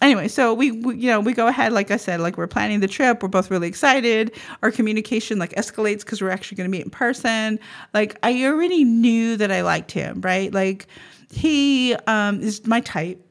anyway, 0.00 0.28
so 0.28 0.54
we, 0.54 0.72
we, 0.72 0.96
you 0.96 1.08
know 1.08 1.20
we 1.20 1.32
go 1.32 1.46
ahead 1.46 1.72
like 1.72 1.90
I 1.90 1.96
said, 1.96 2.20
like 2.20 2.36
we're 2.36 2.46
planning 2.46 2.80
the 2.80 2.88
trip. 2.88 3.22
We're 3.22 3.28
both 3.28 3.50
really 3.50 3.68
excited. 3.68 4.32
Our 4.62 4.70
communication 4.70 5.38
like 5.38 5.52
escalates 5.54 6.00
because 6.00 6.20
we're 6.20 6.30
actually 6.30 6.56
to 6.56 6.68
meet 6.68 6.84
in 6.84 6.90
person. 6.90 7.58
Like 7.92 8.16
I 8.22 8.44
already 8.44 8.84
knew 8.84 9.36
that 9.36 9.50
I 9.50 9.62
liked 9.62 9.92
him, 9.92 10.20
right? 10.20 10.52
Like 10.52 10.86
he 11.30 11.94
um, 12.06 12.40
is 12.40 12.66
my 12.66 12.80
type 12.80 13.23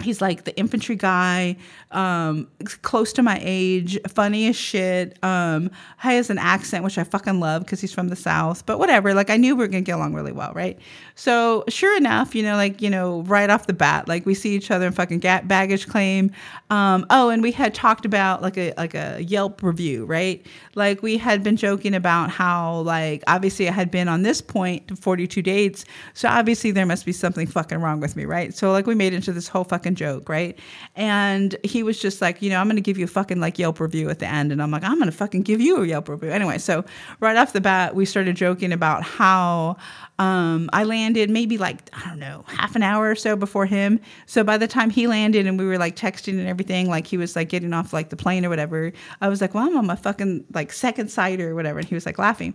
he's 0.00 0.20
like 0.20 0.44
the 0.44 0.56
infantry 0.56 0.94
guy 0.94 1.56
um 1.90 2.46
close 2.82 3.12
to 3.12 3.22
my 3.22 3.38
age 3.42 3.98
funny 4.08 4.48
as 4.48 4.54
shit 4.54 5.18
um 5.24 5.70
has 5.96 6.30
an 6.30 6.38
accent 6.38 6.84
which 6.84 6.98
i 6.98 7.04
fucking 7.04 7.40
love 7.40 7.64
because 7.64 7.80
he's 7.80 7.92
from 7.92 8.08
the 8.08 8.16
south 8.16 8.64
but 8.64 8.78
whatever 8.78 9.12
like 9.12 9.28
i 9.28 9.36
knew 9.36 9.56
we 9.56 9.64
were 9.64 9.68
gonna 9.68 9.80
get 9.80 9.96
along 9.96 10.14
really 10.14 10.32
well 10.32 10.52
right? 10.54 10.78
So 11.14 11.64
sure 11.68 11.96
enough 11.96 12.34
you 12.34 12.42
know 12.42 12.54
like 12.54 12.80
you 12.80 12.90
know 12.90 13.22
right 13.22 13.50
off 13.50 13.66
the 13.66 13.72
bat 13.72 14.06
like 14.08 14.24
we 14.24 14.34
see 14.34 14.54
each 14.54 14.70
other 14.70 14.86
in 14.86 14.92
fucking 14.92 15.18
baggage 15.18 15.88
claim 15.88 16.30
um 16.70 17.06
oh 17.10 17.28
and 17.28 17.42
we 17.42 17.50
had 17.50 17.74
talked 17.74 18.04
about 18.04 18.40
like 18.40 18.56
a 18.56 18.72
like 18.76 18.94
a 18.94 19.20
yelp 19.22 19.62
review 19.62 20.04
right? 20.04 20.46
Like 20.74 21.02
we 21.02 21.18
had 21.18 21.42
been 21.42 21.56
joking 21.56 21.94
about 21.94 22.30
how 22.30 22.80
like 22.80 23.24
obviously 23.26 23.68
i 23.68 23.72
had 23.72 23.90
been 23.90 24.08
on 24.08 24.22
this 24.22 24.40
point 24.40 24.96
42 24.98 25.42
dates 25.42 25.84
so 26.14 26.28
obviously 26.28 26.70
there 26.70 26.86
must 26.86 27.04
be 27.04 27.12
something 27.12 27.46
fucking 27.46 27.80
wrong 27.80 28.00
with 28.00 28.14
me 28.14 28.24
right? 28.24 28.54
So 28.54 28.70
like 28.70 28.86
we 28.86 28.94
made 28.94 29.12
into 29.12 29.32
this 29.32 29.48
whole 29.48 29.64
fucking 29.64 29.87
joke, 29.94 30.28
right? 30.28 30.58
And 30.96 31.56
he 31.64 31.82
was 31.82 32.00
just 32.00 32.20
like, 32.20 32.42
you 32.42 32.50
know, 32.50 32.60
I'm 32.60 32.66
going 32.66 32.76
to 32.76 32.82
give 32.82 32.98
you 32.98 33.04
a 33.04 33.08
fucking 33.08 33.40
like 33.40 33.58
Yelp 33.58 33.80
review 33.80 34.10
at 34.10 34.18
the 34.18 34.26
end. 34.26 34.52
And 34.52 34.62
I'm 34.62 34.70
like, 34.70 34.84
I'm 34.84 34.96
going 34.96 35.10
to 35.10 35.16
fucking 35.16 35.42
give 35.42 35.60
you 35.60 35.82
a 35.82 35.86
Yelp 35.86 36.08
review. 36.08 36.30
Anyway, 36.30 36.58
so 36.58 36.84
right 37.20 37.36
off 37.36 37.52
the 37.52 37.60
bat, 37.60 37.94
we 37.94 38.04
started 38.04 38.36
joking 38.36 38.72
about 38.72 39.02
how 39.02 39.76
um, 40.18 40.68
I 40.72 40.84
landed 40.84 41.30
maybe 41.30 41.58
like, 41.58 41.90
I 41.92 42.08
don't 42.08 42.18
know, 42.18 42.44
half 42.48 42.74
an 42.74 42.82
hour 42.82 43.10
or 43.10 43.14
so 43.14 43.36
before 43.36 43.66
him. 43.66 44.00
So 44.26 44.42
by 44.42 44.58
the 44.58 44.66
time 44.66 44.90
he 44.90 45.06
landed 45.06 45.46
and 45.46 45.58
we 45.58 45.64
were 45.64 45.78
like 45.78 45.94
texting 45.94 46.38
and 46.38 46.48
everything, 46.48 46.88
like 46.88 47.06
he 47.06 47.16
was 47.16 47.36
like 47.36 47.48
getting 47.48 47.72
off 47.72 47.92
like 47.92 48.10
the 48.10 48.16
plane 48.16 48.44
or 48.44 48.48
whatever, 48.48 48.92
I 49.20 49.28
was 49.28 49.40
like, 49.40 49.54
well, 49.54 49.66
I'm 49.66 49.76
on 49.76 49.86
my 49.86 49.96
fucking 49.96 50.44
like 50.52 50.72
second 50.72 51.10
side 51.10 51.40
or 51.40 51.54
whatever. 51.54 51.78
And 51.78 51.88
he 51.88 51.94
was 51.94 52.06
like 52.06 52.18
laughing. 52.18 52.54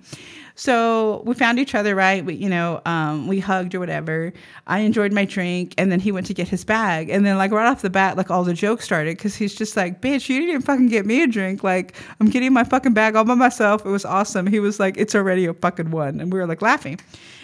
So 0.56 1.24
we 1.26 1.34
found 1.34 1.58
each 1.58 1.74
other, 1.74 1.96
right? 1.96 2.24
We, 2.24 2.36
you 2.36 2.50
know, 2.50 2.82
um, 2.86 3.28
we 3.28 3.40
hugged 3.40 3.74
or 3.74 3.80
whatever. 3.80 4.34
I 4.68 4.80
enjoyed 4.80 5.12
my 5.12 5.26
drink, 5.26 5.74
and 5.78 5.92
then 5.92 6.00
he 6.00 6.12
went 6.12 6.28
to 6.28 6.34
get 6.34 6.48
his 6.48 6.64
bag, 6.64 7.10
and 7.10 7.23
then 7.26 7.38
like 7.38 7.52
right 7.52 7.68
off 7.68 7.82
the 7.82 7.90
bat, 7.90 8.18
like 8.18 8.32
all 8.32 8.44
the 8.44 8.54
jokes 8.54 8.86
started 8.86 9.18
because 9.18 9.36
he's 9.36 9.56
just 9.56 9.76
like, 9.76 10.02
"Bitch, 10.02 10.30
you 10.30 10.40
didn't 10.40 10.64
fucking 10.64 10.88
get 10.88 11.06
me 11.06 11.24
a 11.24 11.28
drink. 11.28 11.64
Like 11.64 11.96
I'm 12.20 12.30
getting 12.30 12.54
my 12.54 12.64
fucking 12.64 12.94
bag 12.94 13.16
all 13.16 13.24
by 13.24 13.36
myself. 13.36 13.86
It 13.86 13.90
was 13.90 14.06
awesome." 14.06 14.48
He 14.48 14.60
was 14.60 14.80
like, 14.80 14.98
"It's 14.98 15.16
already 15.16 15.46
a 15.46 15.54
fucking 15.54 15.92
one," 15.92 16.20
and 16.20 16.32
we 16.32 16.40
were 16.40 16.48
like 16.48 16.62
laughing. 16.62 17.00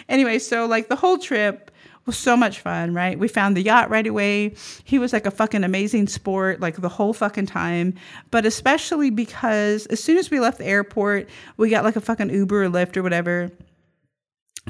Anyway, 0.08 0.38
so 0.38 0.66
like 0.66 0.88
the 0.88 0.96
whole 0.96 1.18
trip 1.18 1.70
was 2.06 2.16
so 2.16 2.36
much 2.36 2.60
fun, 2.60 2.94
right? 2.94 3.18
We 3.18 3.28
found 3.28 3.56
the 3.56 3.62
yacht 3.62 3.90
right 3.90 4.06
away. 4.06 4.54
He 4.84 4.98
was 4.98 5.12
like 5.12 5.26
a 5.26 5.30
fucking 5.30 5.64
amazing 5.64 6.08
sport, 6.08 6.60
like 6.60 6.76
the 6.76 6.88
whole 6.88 7.12
fucking 7.12 7.46
time. 7.46 7.94
But 8.30 8.46
especially 8.46 9.10
because 9.10 9.86
as 9.86 10.02
soon 10.02 10.16
as 10.16 10.30
we 10.30 10.40
left 10.40 10.58
the 10.58 10.66
airport, 10.66 11.28
we 11.56 11.68
got 11.68 11.84
like 11.84 11.96
a 11.96 12.00
fucking 12.00 12.30
Uber 12.30 12.64
or 12.64 12.68
Lyft 12.68 12.96
or 12.96 13.02
whatever 13.02 13.50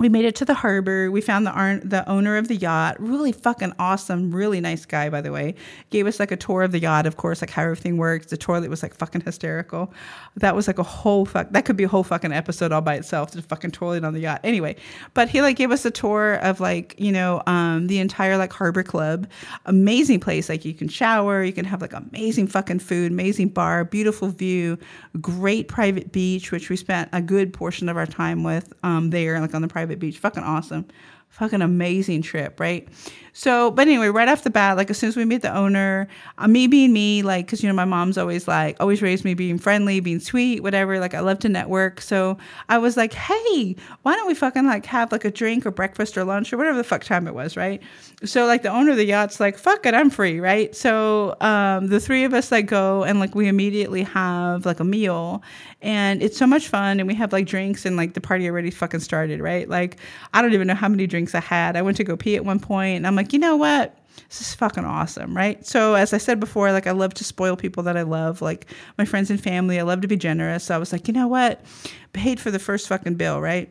we 0.01 0.09
made 0.09 0.25
it 0.25 0.35
to 0.37 0.47
the 0.47 0.55
harbor. 0.55 1.11
We 1.11 1.21
found 1.21 1.47
the 1.47 1.81
the 1.85 2.09
owner 2.09 2.39
of 2.39 2.49
the 2.49 2.57
yacht, 2.57 2.97
really 2.99 3.33
fucking 3.33 3.75
awesome, 3.79 4.35
really 4.35 4.59
nice 4.59 4.87
guy, 4.87 5.11
by 5.11 5.21
the 5.21 5.31
way. 5.31 5.55
Gave 5.91 6.07
us 6.07 6.19
like 6.19 6.33
a 6.33 6.39
tour 6.39 6.63
of 6.63 6.73
the 6.73 6.79
yacht, 6.79 7.05
of 7.05 7.19
course, 7.19 7.43
like 7.43 7.51
how 7.51 7.65
everything 7.65 7.99
works. 7.99 8.27
The 8.27 8.39
toilet 8.39 8.71
was 8.71 8.83
like 8.83 8.95
fucking 8.95 9.21
hysterical. 9.21 9.93
That 10.37 10.57
was 10.57 10.67
like 10.67 10.79
a 10.79 10.83
whole 10.83 11.27
fuck. 11.27 11.51
That 11.51 11.67
could 11.67 11.77
be 11.77 11.85
a 11.85 11.89
whole 11.89 12.03
fucking 12.03 12.33
episode 12.33 12.73
all 12.73 12.81
by 12.81 12.95
itself. 12.95 13.33
The 13.33 13.43
fucking 13.43 13.73
toilet 13.73 14.03
on 14.03 14.15
the 14.15 14.21
yacht. 14.21 14.41
Anyway, 14.43 14.77
but 15.13 15.29
he 15.29 15.43
like 15.43 15.57
gave 15.57 15.71
us 15.71 15.85
a 15.85 15.91
tour 15.91 16.37
of 16.37 16.61
like 16.61 16.95
you 16.97 17.13
know 17.13 17.43
um, 17.47 17.87
the 17.87 17.99
entire 17.99 18.39
like 18.39 18.55
harbor 18.55 18.83
club. 18.83 19.29
Amazing 19.67 20.21
place. 20.21 20.49
Like 20.49 20.65
you 20.65 20.73
can 20.73 20.89
shower, 20.89 21.45
you 21.45 21.53
can 21.53 21.67
have 21.67 21.83
like 21.83 21.93
amazing 21.93 22.47
fucking 22.47 22.79
food, 22.79 23.13
amazing 23.13 23.49
bar, 23.49 23.85
beautiful 23.85 24.29
view, 24.29 24.79
great 25.21 25.69
private 25.69 26.11
beach, 26.11 26.53
which 26.53 26.71
we 26.71 26.77
spent 26.77 27.11
a 27.13 27.21
good 27.21 27.53
portion 27.53 27.91
of 27.91 27.99
our 27.99 28.07
time 28.07 28.45
with 28.45 28.73
um, 28.83 29.11
there, 29.11 29.39
like 29.41 29.55
on 29.55 29.61
the 29.61 29.69
private 29.69 29.90
beach. 29.97 30.19
Fucking 30.19 30.43
awesome. 30.43 30.87
Fucking 31.31 31.63
amazing 31.63 32.23
trip, 32.23 32.61
right? 32.61 32.87
So, 33.33 33.71
but 33.71 33.87
anyway, 33.87 34.09
right 34.09 34.29
off 34.29 34.43
the 34.43 34.51
bat, 34.51 34.77
like 34.77 34.91
as 34.91 34.99
soon 34.99 35.09
as 35.09 35.17
we 35.17 35.25
meet 35.25 35.43
the 35.43 35.55
owner, 35.55 36.09
uh, 36.39 36.49
me 36.49 36.67
being 36.67 36.93
me, 36.93 37.23
like, 37.23 37.49
cause 37.49 37.63
you 37.63 37.69
know, 37.69 37.75
my 37.75 37.85
mom's 37.85 38.19
always 38.19 38.49
like, 38.49 38.77
always 38.81 39.03
raised 39.03 39.25
me 39.25 39.35
being 39.35 39.59
friendly, 39.59 40.01
being 40.01 40.21
sweet, 40.21 40.63
whatever. 40.63 40.99
Like, 40.99 41.15
I 41.15 41.21
love 41.21 41.39
to 41.41 41.49
network. 41.49 42.01
So 42.01 42.37
I 42.69 42.79
was 42.79 42.97
like, 42.97 43.13
hey, 43.13 43.77
why 44.03 44.15
don't 44.17 44.27
we 44.27 44.35
fucking 44.35 44.67
like 44.67 44.85
have 44.87 45.13
like 45.13 45.25
a 45.25 45.31
drink 45.31 45.65
or 45.65 45.71
breakfast 45.71 46.19
or 46.19 46.25
lunch 46.25 46.53
or 46.53 46.57
whatever 46.57 46.77
the 46.77 46.85
fuck 46.85 47.05
time 47.05 47.27
it 47.27 47.35
was, 47.35 47.57
right? 47.57 47.81
So, 48.25 48.47
like, 48.47 48.63
the 48.63 48.71
owner 48.71 48.91
of 48.91 48.97
the 48.97 49.07
yacht's 49.07 49.41
like, 49.41 49.57
fuck 49.57 49.87
it, 49.87 49.95
I'm 49.95 50.11
free, 50.11 50.41
right? 50.41 50.75
So, 50.75 51.37
um, 51.41 51.87
the 51.87 52.01
three 52.01 52.25
of 52.25 52.35
us 52.35 52.51
like 52.51 52.67
go 52.67 53.05
and 53.05 53.21
like 53.21 53.35
we 53.35 53.49
immediately 53.49 54.03
have 54.03 54.67
like 54.67 54.81
a 54.81 54.85
meal 54.85 55.43
and 55.83 56.23
it's 56.23 56.37
so 56.37 56.47
much 56.47 56.69
fun 56.69 57.01
and 57.01 57.07
we 57.07 57.15
have 57.15 57.33
like 57.33 57.47
drinks 57.47 57.87
and 57.87 57.97
like 57.97 58.13
the 58.13 58.21
party 58.21 58.49
already 58.49 58.71
fucking 58.71 59.01
started, 59.01 59.41
right? 59.41 59.69
Like, 59.69 59.97
I 60.35 60.43
don't 60.43 60.53
even 60.53 60.67
know 60.67 60.75
how 60.75 60.89
many 60.89 61.07
drinks 61.21 61.35
I 61.35 61.41
had. 61.41 61.77
I 61.77 61.83
went 61.83 61.99
to 61.99 62.05
go 62.05 62.17
pee 62.17 62.37
at 62.37 62.45
one 62.45 62.61
point 62.61 62.97
and 62.97 63.07
I'm 63.07 63.15
like, 63.15 63.33
you 63.35 63.39
know 63.39 63.57
what? 63.57 63.97
This 64.29 64.41
is 64.41 64.55
fucking 64.55 64.85
awesome, 64.85 65.37
right? 65.37 65.65
So, 65.67 65.95
as 65.95 66.13
I 66.13 66.19
said 66.19 66.41
before, 66.41 66.73
like 66.73 66.87
I 66.87 66.93
love 66.93 67.15
to 67.15 67.25
spoil 67.25 67.57
people 67.57 67.83
that 67.85 67.97
I 67.97 68.03
love, 68.03 68.41
like 68.41 68.67
my 68.97 69.05
friends 69.05 69.31
and 69.31 69.41
family. 69.41 69.79
I 69.79 69.83
love 69.83 70.01
to 70.01 70.09
be 70.09 70.17
generous. 70.17 70.65
So 70.65 70.75
I 70.75 70.79
was 70.79 70.93
like, 70.93 71.09
you 71.09 71.15
know 71.15 71.29
what? 71.29 71.65
Paid 72.13 72.41
for 72.41 72.51
the 72.51 72.59
first 72.59 72.89
fucking 72.89 73.15
bill, 73.15 73.41
right? 73.41 73.71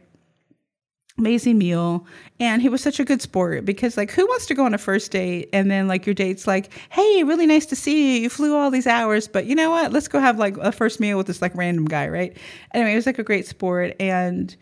amazing 1.17 1.57
meal 1.57 2.07
and 2.39 2.61
he 2.61 2.69
was 2.69 2.79
such 2.79 2.97
a 2.97 3.03
good 3.03 3.21
sport 3.21 3.65
because 3.65 3.97
like 3.97 4.09
who 4.09 4.25
wants 4.27 4.45
to 4.45 4.53
go 4.53 4.63
on 4.63 4.73
a 4.73 4.77
first 4.77 5.11
date 5.11 5.49
and 5.51 5.69
then 5.69 5.85
like 5.85 6.05
your 6.05 6.13
date's 6.13 6.47
like 6.47 6.71
hey 6.91 7.25
really 7.25 7.45
nice 7.45 7.65
to 7.65 7.75
see 7.75 8.15
you 8.15 8.21
you 8.21 8.29
flew 8.29 8.55
all 8.55 8.71
these 8.71 8.87
hours 8.87 9.27
but 9.27 9.45
you 9.45 9.53
know 9.53 9.69
what 9.69 9.91
let's 9.91 10.07
go 10.07 10.17
have 10.17 10.39
like 10.39 10.55
a 10.59 10.71
first 10.71 11.01
meal 11.01 11.17
with 11.17 11.27
this 11.27 11.41
like 11.41 11.53
random 11.55 11.83
guy 11.83 12.07
right 12.07 12.37
anyway 12.73 12.93
it 12.93 12.95
was 12.95 13.05
like 13.05 13.19
a 13.19 13.23
great 13.23 13.45
sport 13.45 13.93
and 13.99 14.55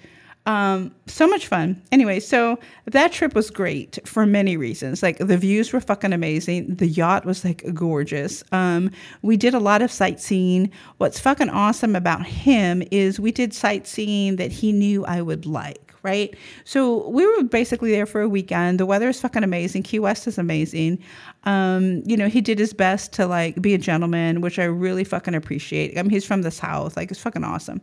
um, 0.47 0.95
so 1.07 1.27
much 1.27 1.47
fun. 1.47 1.79
Anyway, 1.91 2.21
so 2.21 2.57
that 2.85 3.11
trip 3.11 3.35
was 3.35 3.49
great 3.49 3.99
for 4.05 4.25
many 4.25 4.55
reasons. 4.55 5.03
Like 5.03 5.17
the 5.17 5.37
views 5.37 5.73
were 5.73 5.81
fucking 5.81 6.13
amazing. 6.13 6.75
The 6.75 6.87
yacht 6.87 7.25
was 7.25 7.43
like 7.43 7.65
gorgeous. 7.73 8.45
Um, 8.53 8.89
we 9.21 9.35
did 9.35 9.53
a 9.53 9.59
lot 9.59 9.81
of 9.81 9.91
sightseeing. 9.91 10.71
What's 10.99 11.19
fucking 11.19 11.49
awesome 11.49 11.97
about 11.97 12.25
him 12.25 12.81
is 12.91 13.19
we 13.19 13.33
did 13.33 13.53
sightseeing 13.53 14.37
that 14.37 14.53
he 14.53 14.71
knew 14.71 15.05
I 15.05 15.21
would 15.21 15.45
like 15.45 15.83
right? 16.03 16.35
So 16.63 17.09
we 17.09 17.25
were 17.25 17.43
basically 17.43 17.91
there 17.91 18.05
for 18.05 18.21
a 18.21 18.29
weekend. 18.29 18.79
The 18.79 18.85
weather 18.85 19.09
is 19.09 19.19
fucking 19.19 19.43
amazing. 19.43 19.83
Key 19.83 19.99
West 19.99 20.25
is 20.25 20.37
amazing. 20.37 20.99
Um, 21.43 22.01
you 22.05 22.15
know, 22.15 22.29
he 22.29 22.39
did 22.39 22.59
his 22.59 22.71
best 22.71 23.11
to 23.13 23.25
like 23.25 23.61
be 23.61 23.73
a 23.73 23.77
gentleman, 23.77 24.39
which 24.39 24.57
I 24.57 24.65
really 24.65 25.03
fucking 25.03 25.35
appreciate. 25.35 25.97
I 25.97 26.03
mean, 26.03 26.11
he's 26.11 26.25
from 26.25 26.43
the 26.43 26.51
South, 26.51 26.95
like 26.95 27.11
it's 27.11 27.19
fucking 27.19 27.43
awesome. 27.43 27.81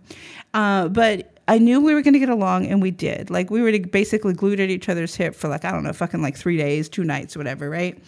Uh, 0.55 0.89
but 0.89 1.34
I 1.47 1.59
knew 1.59 1.81
we 1.81 1.93
were 1.93 2.03
going 2.03 2.15
to 2.15 2.21
get 2.21 2.31
along, 2.31 2.67
and 2.67 2.81
we 2.81 2.91
did. 2.91 3.29
Like 3.31 3.51
we 3.51 3.61
were 3.61 3.79
basically 3.79 4.33
glued 4.33 4.61
at 4.61 4.71
each 4.71 4.89
other's 4.89 5.15
hip 5.15 5.35
for 5.35 5.49
like 5.49 5.65
I 5.65 5.73
don't 5.73 5.83
know, 5.83 5.93
fucking 5.93 6.23
like 6.23 6.37
three 6.37 6.57
days, 6.57 6.89
two 6.89 7.05
nights, 7.05 7.37
whatever, 7.37 7.69
right? 7.69 8.03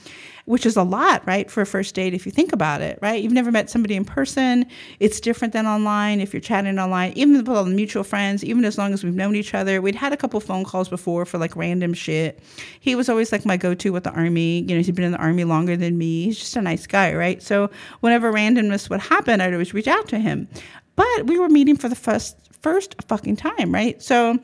Which 0.46 0.64
is 0.64 0.76
a 0.76 0.84
lot, 0.84 1.26
right, 1.26 1.50
for 1.50 1.60
a 1.60 1.66
first 1.66 1.94
date 1.96 2.14
if 2.14 2.24
you 2.24 2.30
think 2.30 2.52
about 2.52 2.80
it, 2.80 3.00
right? 3.02 3.20
You've 3.20 3.32
never 3.32 3.50
met 3.50 3.68
somebody 3.68 3.96
in 3.96 4.04
person. 4.04 4.64
It's 5.00 5.18
different 5.18 5.52
than 5.52 5.66
online 5.66 6.20
if 6.20 6.32
you're 6.32 6.40
chatting 6.40 6.78
online. 6.78 7.12
Even 7.14 7.36
with 7.36 7.48
all 7.48 7.64
the 7.64 7.70
mutual 7.70 8.04
friends, 8.04 8.44
even 8.44 8.64
as 8.64 8.78
long 8.78 8.92
as 8.92 9.02
we've 9.02 9.14
known 9.14 9.34
each 9.34 9.54
other, 9.54 9.82
we'd 9.82 9.96
had 9.96 10.12
a 10.12 10.16
couple 10.16 10.38
phone 10.38 10.64
calls 10.64 10.88
before 10.88 11.26
for 11.26 11.36
like 11.36 11.56
random 11.56 11.92
shit. 11.92 12.40
He 12.78 12.94
was 12.94 13.08
always 13.08 13.32
like 13.32 13.44
my 13.44 13.56
go-to 13.56 13.92
with 13.92 14.04
the 14.04 14.12
army. 14.12 14.60
You 14.60 14.76
know, 14.76 14.82
he'd 14.82 14.94
been 14.94 15.04
in 15.04 15.12
the 15.12 15.18
army 15.18 15.42
longer 15.42 15.76
than 15.76 15.98
me. 15.98 16.26
He's 16.26 16.38
just 16.38 16.54
a 16.54 16.62
nice 16.62 16.86
guy, 16.86 17.12
right? 17.12 17.42
So 17.42 17.68
whenever 18.00 18.32
randomness 18.32 18.88
would 18.88 19.00
happen, 19.00 19.40
I'd 19.40 19.52
always 19.52 19.74
reach 19.74 19.88
out 19.88 20.06
to 20.08 20.18
him. 20.20 20.48
But 20.94 21.26
we 21.26 21.38
were 21.38 21.48
meeting 21.48 21.76
for 21.76 21.88
the 21.88 21.96
first 21.96 22.36
first 22.66 22.96
fucking 23.06 23.36
time, 23.36 23.72
right? 23.72 24.02
So 24.02 24.40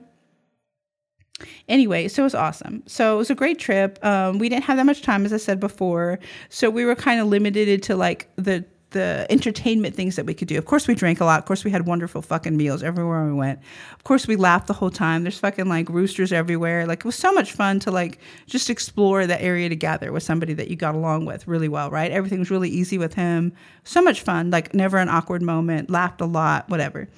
anyway, 1.69 2.07
so 2.07 2.23
it 2.23 2.25
was 2.25 2.37
awesome. 2.37 2.85
So 2.87 3.15
it 3.15 3.19
was 3.19 3.31
a 3.31 3.35
great 3.35 3.59
trip. 3.59 3.99
Um, 4.05 4.39
we 4.39 4.49
didn't 4.49 4.63
have 4.63 4.77
that 4.77 4.87
much 4.87 5.03
time, 5.03 5.27
as 5.27 5.33
I 5.33 5.39
said 5.39 5.59
before, 5.59 6.21
so 6.49 6.71
we 6.71 6.85
were 6.85 6.95
kind 6.95 7.21
of 7.21 7.27
limited 7.27 7.83
to 7.83 7.97
like 7.97 8.29
the 8.37 8.65
the 8.93 9.27
entertainment 9.31 9.95
things 9.95 10.17
that 10.17 10.27
we 10.27 10.35
could 10.35 10.49
do. 10.49 10.57
Of 10.59 10.67
course, 10.67 10.87
we 10.87 10.95
drank 10.95 11.21
a 11.21 11.25
lot. 11.25 11.39
Of 11.39 11.47
course, 11.47 11.65
we 11.65 11.71
had 11.71 11.87
wonderful 11.87 12.23
fucking 12.23 12.57
meals 12.57 12.83
everywhere 12.83 13.25
we 13.25 13.33
went. 13.33 13.59
Of 13.95 14.05
course, 14.05 14.27
we 14.27 14.37
laughed 14.37 14.67
the 14.67 14.75
whole 14.75 14.91
time. 14.91 15.23
There's 15.23 15.39
fucking 15.39 15.69
like 15.69 15.89
roosters 15.89 16.33
everywhere. 16.33 16.87
Like 16.87 17.01
it 17.01 17.05
was 17.05 17.17
so 17.17 17.33
much 17.33 17.53
fun 17.53 17.81
to 17.81 17.91
like 17.91 18.19
just 18.47 18.71
explore 18.71 19.27
that 19.27 19.43
area 19.43 19.69
together 19.69 20.13
with 20.13 20.23
somebody 20.23 20.53
that 20.55 20.69
you 20.69 20.77
got 20.77 20.95
along 20.95 21.25
with 21.25 21.49
really 21.49 21.69
well, 21.69 21.91
right? 21.91 22.13
Everything 22.13 22.39
was 22.39 22.51
really 22.51 22.71
easy 22.71 22.99
with 22.99 23.15
him. 23.15 23.53
So 23.85 24.01
much 24.03 24.21
fun. 24.21 24.51
Like 24.51 24.75
never 24.75 24.99
an 24.99 25.09
awkward 25.09 25.43
moment. 25.43 25.91
Laughed 25.91 26.21
a 26.21 26.27
lot. 26.27 26.69
Whatever. 26.69 27.09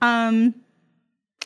Um, 0.00 0.54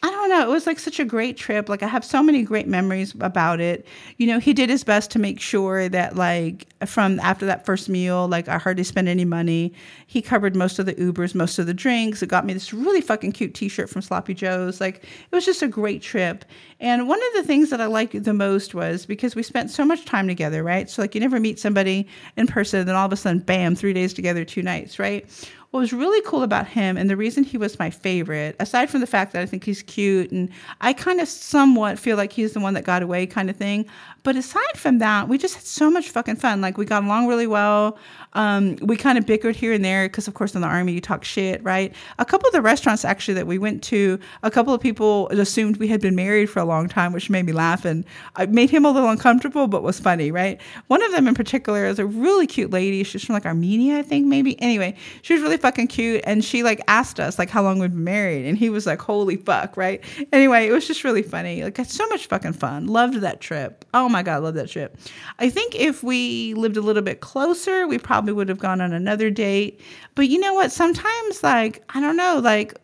I 0.03 0.11
don't 0.11 0.31
know. 0.31 0.41
It 0.43 0.49
was 0.49 0.67
like 0.67 0.79
such 0.79 0.99
a 0.99 1.05
great 1.05 1.37
trip. 1.37 1.69
Like 1.69 1.83
I 1.83 1.87
have 1.87 2.07
so 2.07 2.23
many 2.23 2.43
great 2.43 2.67
memories 2.67 3.15
about 3.21 3.61
it. 3.61 3.87
You 4.17 4.27
know, 4.29 4.39
he 4.39 4.55
did 4.55 4.71
his 4.71 4.83
best 4.83 5.11
to 5.11 5.19
make 5.19 5.39
sure 5.39 5.91
that 5.91 6.17
like 6.17 6.69
from 6.87 7.21
after 7.21 7.45
that 7.45 7.67
first 7.67 7.87
meal, 7.91 8.27
like 8.27 8.49
I 8.49 8.57
hardly 8.57 8.85
spent 8.85 9.09
any 9.09 9.27
money. 9.27 9.75
He 10.07 10.23
covered 10.23 10.57
most 10.57 10.79
of 10.79 10.87
the 10.87 10.95
Ubers, 10.95 11.35
most 11.35 11.59
of 11.59 11.67
the 11.67 11.75
drinks. 11.75 12.23
It 12.23 12.29
got 12.29 12.47
me 12.47 12.55
this 12.55 12.73
really 12.73 13.03
fucking 13.03 13.33
cute 13.33 13.53
t-shirt 13.53 13.91
from 13.91 14.01
Sloppy 14.01 14.33
Joe's. 14.33 14.81
Like 14.81 15.05
it 15.05 15.35
was 15.35 15.45
just 15.45 15.61
a 15.61 15.69
great 15.69 16.01
trip. 16.01 16.47
And 16.81 17.07
one 17.07 17.21
of 17.23 17.35
the 17.35 17.43
things 17.43 17.69
that 17.69 17.83
I 17.83 17.87
liked 17.87 18.25
the 18.25 18.33
most 18.33 18.75
was 18.75 19.05
because 19.05 19.37
we 19.37 19.43
spent 19.43 19.71
so 19.71 19.85
much 19.85 20.07
time 20.07 20.27
together, 20.27 20.63
right? 20.63 20.89
So 20.89 21.03
like 21.03 21.15
you 21.15 21.21
never 21.21 21.39
meet 21.39 21.59
somebody 21.59 22.09
in 22.39 22.47
person, 22.47 22.87
then 22.87 22.97
all 22.97 23.05
of 23.05 23.13
a 23.13 23.17
sudden, 23.17 23.41
bam, 23.41 23.75
three 23.75 23.93
days 23.93 24.15
together, 24.15 24.47
two 24.47 24.63
nights, 24.63 24.99
right? 24.99 25.29
What 25.71 25.81
was 25.81 25.93
really 25.93 26.21
cool 26.23 26.43
about 26.43 26.67
him 26.67 26.97
and 26.97 27.09
the 27.09 27.17
reason 27.17 27.45
he 27.45 27.57
was 27.57 27.79
my 27.79 27.91
favorite, 27.91 28.57
aside 28.59 28.91
from 28.91 29.01
the 29.01 29.07
fact 29.07 29.33
that 29.33 29.43
I 29.43 29.47
think 29.47 29.63
he's 29.63 29.83
cute 29.83 30.33
and 30.33 30.51
I 30.81 30.93
kind 30.93 31.21
of 31.21 31.29
somewhat 31.29 31.99
feel 31.99 32.17
like 32.17 32.33
he's 32.33 32.55
the 32.55 32.61
one 32.61 32.75
that 32.75 32.83
got 32.83 33.03
away 33.03 33.27
kind 33.27 33.49
of 33.49 33.57
thing. 33.57 33.87
But 34.23 34.37
aside 34.37 34.77
from 34.77 34.99
that, 34.99 35.29
we 35.29 35.39
just 35.39 35.55
had 35.55 35.65
so 35.65 35.91
much 35.91 36.11
fucking 36.11 36.37
fun. 36.37 36.61
Like 36.61 36.77
we 36.77 36.85
got 36.85 37.05
along 37.05 37.29
really 37.29 37.47
well. 37.47 37.99
Um, 38.35 38.77
we 38.83 38.97
kind 38.97 39.17
of 39.17 39.27
bickered 39.27 39.57
here 39.57 39.73
and 39.73 39.85
there 39.85 40.09
because, 40.09 40.29
of 40.29 40.35
course, 40.35 40.55
in 40.55 40.61
the 40.61 40.67
army 40.67 40.93
you 40.93 41.01
talk 41.01 41.25
shit, 41.25 41.63
right? 41.65 41.95
A 42.19 42.25
couple 42.25 42.49
of 42.49 42.53
the 42.53 42.61
restaurants 42.61 43.05
actually 43.05 43.35
that 43.35 43.47
we 43.47 43.59
went 43.59 43.83
to, 43.85 44.19
a 44.43 44.51
couple 44.51 44.75
of 44.75 44.81
people 44.81 45.29
assumed 45.31 45.79
we 45.79 45.89
had 45.89 46.01
been 46.01 46.15
married 46.15 46.51
for 46.51 46.61
a 46.61 46.65
long 46.65 46.89
time, 46.89 47.13
which 47.13 47.31
made 47.31 47.47
me 47.47 47.53
laugh 47.53 47.85
and 47.85 48.05
made 48.49 48.71
him 48.71 48.85
a 48.85 48.91
little 48.91 49.09
uncomfortable, 49.09 49.67
but 49.67 49.83
was 49.83 49.99
funny, 49.99 50.31
right? 50.31 50.61
One 50.89 51.03
of 51.03 51.13
them 51.13 51.27
in 51.27 51.35
particular 51.35 51.87
is 51.87 51.99
a 51.99 52.07
really 52.07 52.47
cute 52.47 52.71
lady. 52.71 53.03
She's 53.05 53.25
from 53.25 53.35
like 53.35 53.47
Armenia, 53.47 53.99
I 53.99 54.03
think, 54.03 54.27
maybe. 54.27 54.61
Anyway, 54.61 54.97
she 55.23 55.33
was 55.33 55.43
really 55.43 55.57
fucking 55.61 55.89
cute, 55.89 56.23
and 56.25 56.45
she 56.45 56.63
like 56.63 56.81
asked 56.89 57.21
us 57.21 57.39
like 57.39 57.51
how 57.51 57.63
long 57.63 57.79
we've 57.79 57.91
been 57.91 58.05
married, 58.05 58.47
and 58.47 58.57
he 58.57 58.71
was 58.71 58.87
like, 58.87 59.01
"Holy 59.01 59.37
fuck!" 59.37 59.77
Right? 59.77 60.03
Anyway, 60.33 60.67
it 60.67 60.73
was 60.73 60.87
just 60.87 61.05
really 61.05 61.23
funny. 61.23 61.63
Like, 61.63 61.79
so 61.85 62.07
much 62.09 62.27
fucking 62.27 62.55
fun. 62.55 62.87
Loved 62.87 63.21
that 63.21 63.41
trip. 63.41 63.85
Oh 63.95 64.09
my 64.09 64.23
god, 64.23 64.43
love 64.43 64.55
that 64.55 64.69
trip. 64.69 64.97
I 65.39 65.51
think 65.51 65.75
if 65.75 66.03
we 66.03 66.55
lived 66.55 66.77
a 66.77 66.83
little 66.83 67.03
bit 67.03 67.21
closer, 67.21 67.87
we 67.87 67.99
probably 67.99 68.33
would 68.33 68.49
have 68.49 68.59
gone 68.59 68.81
on 68.81 68.93
another 68.93 69.31
date. 69.31 69.81
But 70.15 70.29
you 70.29 70.39
know 70.39 70.55
what? 70.55 70.73
Sometimes, 70.73 71.43
like, 71.43 71.83
I 71.91 72.01
don't 72.01 72.17
know, 72.17 72.41
like 72.43 72.75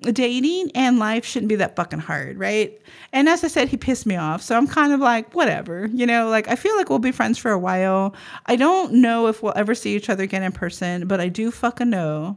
dating 0.00 0.70
and 0.74 0.98
life 0.98 1.24
shouldn't 1.24 1.48
be 1.48 1.56
that 1.56 1.76
fucking 1.76 2.00
hard, 2.00 2.38
right? 2.38 2.80
And 3.12 3.28
as 3.28 3.42
I 3.42 3.48
said, 3.48 3.68
he 3.68 3.76
pissed 3.76 4.06
me 4.06 4.16
off. 4.16 4.42
So 4.42 4.56
I'm 4.56 4.66
kind 4.66 4.92
of 4.92 5.00
like, 5.00 5.34
whatever, 5.34 5.86
you 5.92 6.06
know, 6.06 6.28
like 6.28 6.48
I 6.48 6.56
feel 6.56 6.76
like 6.76 6.90
we'll 6.90 6.98
be 6.98 7.12
friends 7.12 7.38
for 7.38 7.50
a 7.50 7.58
while. 7.58 8.14
I 8.46 8.56
don't 8.56 8.94
know 8.94 9.26
if 9.26 9.42
we'll 9.42 9.54
ever 9.56 9.74
see 9.74 9.96
each 9.96 10.10
other 10.10 10.24
again 10.24 10.42
in 10.42 10.52
person, 10.52 11.06
but 11.08 11.20
I 11.20 11.28
do 11.28 11.50
fucking 11.50 11.90
know 11.90 12.36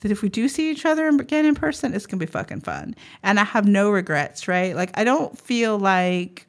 that 0.00 0.12
if 0.12 0.22
we 0.22 0.28
do 0.28 0.48
see 0.48 0.70
each 0.70 0.84
other 0.84 1.08
again 1.08 1.46
in 1.46 1.54
person, 1.54 1.94
it's 1.94 2.06
gonna 2.06 2.20
be 2.20 2.26
fucking 2.26 2.60
fun. 2.60 2.94
And 3.22 3.40
I 3.40 3.44
have 3.44 3.66
no 3.66 3.90
regrets, 3.90 4.48
right? 4.48 4.74
Like 4.74 4.90
I 4.94 5.04
don't 5.04 5.38
feel 5.38 5.78
like 5.78 6.46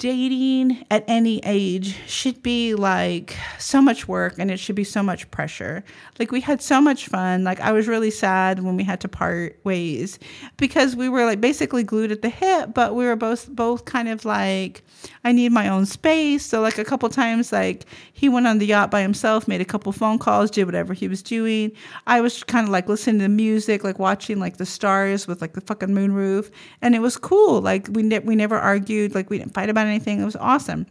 dating 0.00 0.82
at 0.90 1.04
any 1.08 1.40
age 1.44 1.94
should 2.06 2.42
be 2.42 2.74
like 2.74 3.36
so 3.58 3.82
much 3.82 4.08
work 4.08 4.36
and 4.38 4.50
it 4.50 4.56
should 4.56 4.74
be 4.74 4.82
so 4.82 5.02
much 5.02 5.30
pressure. 5.30 5.84
Like 6.18 6.32
we 6.32 6.40
had 6.40 6.62
so 6.62 6.80
much 6.80 7.06
fun. 7.06 7.44
Like 7.44 7.60
I 7.60 7.72
was 7.72 7.86
really 7.86 8.10
sad 8.10 8.60
when 8.60 8.76
we 8.76 8.82
had 8.82 9.02
to 9.02 9.08
part 9.08 9.60
ways 9.62 10.18
because 10.56 10.96
we 10.96 11.10
were 11.10 11.26
like 11.26 11.42
basically 11.42 11.82
glued 11.82 12.10
at 12.10 12.22
the 12.22 12.30
hip, 12.30 12.72
but 12.72 12.94
we 12.94 13.04
were 13.04 13.14
both 13.14 13.50
both 13.50 13.84
kind 13.84 14.08
of 14.08 14.24
like 14.24 14.82
I 15.22 15.32
need 15.32 15.52
my 15.52 15.68
own 15.68 15.84
space. 15.84 16.46
So 16.46 16.62
like 16.62 16.78
a 16.78 16.84
couple 16.84 17.10
times 17.10 17.52
like 17.52 17.84
he 18.14 18.30
went 18.30 18.46
on 18.46 18.56
the 18.56 18.66
yacht 18.66 18.90
by 18.90 19.02
himself, 19.02 19.46
made 19.46 19.60
a 19.60 19.66
couple 19.66 19.92
phone 19.92 20.18
calls, 20.18 20.50
did 20.50 20.64
whatever 20.64 20.94
he 20.94 21.08
was 21.08 21.22
doing. 21.22 21.72
I 22.06 22.22
was 22.22 22.42
kind 22.42 22.66
of 22.66 22.72
like 22.72 22.88
listening 22.88 23.20
to 23.20 23.28
music, 23.28 23.84
like 23.84 23.98
watching 23.98 24.38
like 24.38 24.56
the 24.56 24.66
stars 24.66 25.26
with 25.26 25.42
like 25.42 25.52
the 25.52 25.60
fucking 25.60 25.92
moon 25.92 26.12
roof, 26.12 26.50
and 26.80 26.94
it 26.94 27.00
was 27.00 27.18
cool. 27.18 27.60
Like 27.60 27.86
we 27.92 28.02
ne- 28.02 28.20
we 28.20 28.34
never 28.34 28.56
argued, 28.56 29.14
like 29.14 29.28
we 29.28 29.36
didn't 29.36 29.52
fight 29.52 29.68
about 29.68 29.89
anything. 29.90 30.20
It 30.20 30.24
was 30.24 30.36
awesome. 30.36 30.86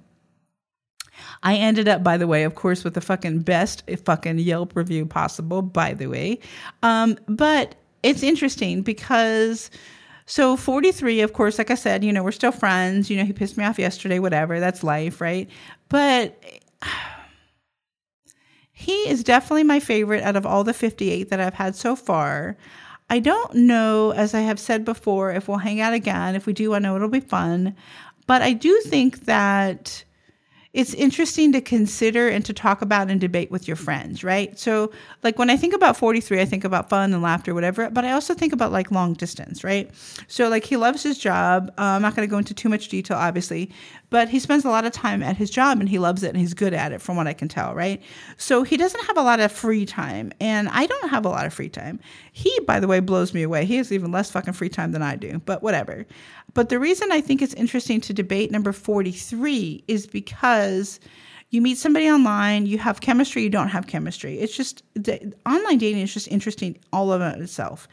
I 1.44 1.56
ended 1.56 1.88
up, 1.88 2.04
by 2.04 2.18
the 2.18 2.28
way, 2.28 2.44
of 2.44 2.56
course, 2.56 2.84
with 2.84 2.94
the 2.94 3.02
fucking 3.02 3.40
best 3.40 3.84
fucking 4.06 4.40
Yelp 4.40 4.76
review 4.76 5.06
possible, 5.06 5.62
by 5.62 5.94
the 5.94 6.08
way. 6.08 6.40
Um, 6.84 7.18
but 7.28 7.76
it's 8.04 8.24
interesting 8.24 8.82
because. 8.82 9.70
So 10.26 10.56
43, 10.56 11.22
of 11.22 11.34
course, 11.34 11.58
like 11.58 11.72
I 11.72 11.76
said, 11.76 12.04
you 12.04 12.14
know, 12.14 12.22
we're 12.22 12.32
still 12.32 12.52
friends. 12.52 13.10
You 13.10 13.18
know, 13.18 13.26
he 13.26 13.34
pissed 13.34 13.58
me 13.58 13.66
off 13.66 13.80
yesterday, 13.80 14.20
whatever. 14.20 14.60
That's 14.60 14.84
life, 14.84 15.22
right? 15.22 15.50
But 15.90 16.40
he 18.72 18.94
is 19.10 19.24
definitely 19.24 19.64
my 19.64 19.80
favorite 19.80 20.22
out 20.22 20.36
of 20.36 20.46
all 20.46 20.64
the 20.64 20.72
58 20.72 21.32
that 21.32 21.40
I've 21.40 21.56
had 21.56 21.76
so 21.76 21.96
far. 21.96 22.58
I 23.10 23.18
don't 23.20 23.56
know, 23.56 24.12
as 24.12 24.36
I 24.36 24.42
have 24.42 24.60
said 24.60 24.86
before, 24.86 25.32
if 25.32 25.48
we'll 25.48 25.58
hang 25.58 25.82
out 25.82 25.94
again. 25.94 26.36
If 26.36 26.46
we 26.46 26.54
do, 26.54 26.76
I 26.76 26.80
know 26.80 26.96
it'll 26.96 27.10
be 27.10 27.20
fun. 27.20 27.76
But 28.30 28.44
I 28.44 28.54
do 28.54 28.80
think 28.86 29.26
that 29.26 30.04
it's 30.72 30.94
interesting 30.94 31.52
to 31.54 31.62
consider 31.62 32.30
and 32.30 32.46
to 32.46 32.54
talk 32.54 32.84
about 32.84 33.10
and 33.10 33.20
debate 33.20 33.50
with 33.50 33.68
your 33.68 33.76
friends, 33.76 34.24
right? 34.24 34.58
So, 34.60 34.92
like 35.24 35.40
when 35.40 35.50
I 35.50 35.58
think 35.58 35.74
about 35.74 35.98
43, 35.98 36.40
I 36.40 36.46
think 36.46 36.64
about 36.64 36.90
fun 36.90 37.12
and 37.12 37.24
laughter, 37.24 37.56
whatever, 37.56 37.90
but 37.90 38.06
I 38.06 38.12
also 38.12 38.36
think 38.36 38.54
about 38.54 38.72
like 38.72 38.92
long 38.92 39.14
distance, 39.14 39.64
right? 39.64 39.90
So, 40.28 40.48
like 40.48 40.64
he 40.64 40.78
loves 40.78 41.02
his 41.02 41.18
job. 41.18 41.74
Uh, 41.80 41.82
I'm 41.82 42.04
not 42.04 42.16
going 42.16 42.28
to 42.28 42.30
go 42.30 42.38
into 42.38 42.54
too 42.54 42.70
much 42.70 42.90
detail, 42.90 43.18
obviously, 43.18 43.72
but 44.10 44.30
he 44.30 44.40
spends 44.40 44.66
a 44.66 44.70
lot 44.70 44.86
of 44.86 44.92
time 44.92 45.22
at 45.22 45.38
his 45.38 45.50
job 45.50 45.80
and 45.80 45.90
he 45.90 46.00
loves 46.00 46.24
it 46.24 46.30
and 46.30 46.38
he's 46.38 46.54
good 46.54 46.74
at 46.74 46.92
it, 46.92 47.02
from 47.02 47.16
what 47.16 47.28
I 47.28 47.34
can 47.34 47.48
tell, 47.48 47.74
right? 47.74 48.02
So, 48.38 48.64
he 48.64 48.78
doesn't 48.78 49.06
have 49.06 49.18
a 49.18 49.22
lot 49.22 49.40
of 49.40 49.52
free 49.52 49.86
time, 49.86 50.32
and 50.40 50.70
I 50.70 50.86
don't 50.86 51.10
have 51.10 51.26
a 51.26 51.30
lot 51.30 51.46
of 51.46 51.54
free 51.54 51.70
time. 51.70 52.00
He, 52.32 52.58
by 52.62 52.80
the 52.80 52.88
way, 52.88 53.00
blows 53.00 53.34
me 53.34 53.44
away. 53.44 53.66
He 53.66 53.78
has 53.78 53.92
even 53.92 54.12
less 54.12 54.32
fucking 54.32 54.54
free 54.54 54.70
time 54.70 54.92
than 54.92 55.02
I 55.02 55.16
do, 55.16 55.40
but 55.46 55.64
whatever. 55.64 56.06
But 56.54 56.70
the 56.70 56.80
reason 56.80 57.12
I 57.12 57.22
think 57.22 57.42
it's 57.42 57.54
interesting 57.54 58.02
to 58.02 58.14
debate 58.14 58.52
number 58.52 58.72
43 58.72 59.84
is 59.88 60.08
because 60.08 61.00
you 61.52 61.62
meet 61.62 61.78
somebody 61.78 62.10
online, 62.10 62.68
you 62.68 62.78
have 62.78 63.02
chemistry, 63.02 63.42
you 63.42 63.50
don't 63.50 63.70
have 63.70 63.88
chemistry. 63.88 64.40
It's 64.40 64.56
just 64.56 64.84
the, 64.94 65.34
online 65.48 65.80
dating 65.80 66.02
is 66.02 66.14
just 66.14 66.28
interesting 66.28 66.78
all 66.94 67.12
of 67.12 67.22
it 67.22 67.42
itself. 67.42 67.88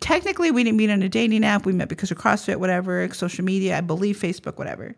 Technically, 0.00 0.50
we 0.50 0.64
didn't 0.64 0.76
meet 0.76 0.90
on 0.90 1.02
a 1.02 1.08
dating 1.08 1.44
app. 1.44 1.66
We 1.66 1.72
met 1.72 1.88
because 1.88 2.10
of 2.10 2.18
CrossFit, 2.18 2.56
whatever, 2.56 3.08
social 3.12 3.44
media, 3.44 3.78
I 3.78 3.80
believe 3.80 4.18
Facebook, 4.18 4.58
whatever. 4.58 4.96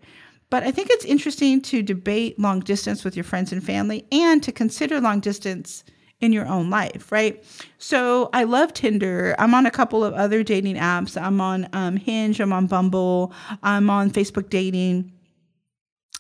But 0.50 0.62
I 0.62 0.71
think 0.71 0.88
it's 0.90 1.05
interesting 1.05 1.61
to 1.62 1.83
debate 1.83 2.38
long 2.38 2.61
distance 2.61 3.05
with 3.05 3.17
your 3.17 3.25
friends 3.25 3.52
and 3.52 3.62
family 3.62 4.07
and 4.11 4.43
to 4.43 4.52
consider 4.52 5.00
long 5.00 5.21
distance 5.21 5.85
in 6.21 6.33
your 6.33 6.47
own 6.47 6.69
life, 6.69 7.12
right? 7.12 7.45
So 7.78 8.28
I 8.33 8.45
love 8.45 8.73
Tinder. 8.73 9.37
I'm 9.38 9.55
on 9.55 9.67
a 9.67 9.71
couple 9.71 10.02
of 10.02 10.14
other 10.14 10.43
dating 10.43 10.76
apps. 10.76 11.21
I'm 11.21 11.40
on 11.40 11.69
um, 11.73 11.97
Hinge, 11.97 12.40
I'm 12.40 12.52
on 12.52 12.67
Bumble, 12.67 13.33
I'm 13.62 13.88
on 13.88 14.11
Facebook 14.11 14.50
dating. 14.50 15.12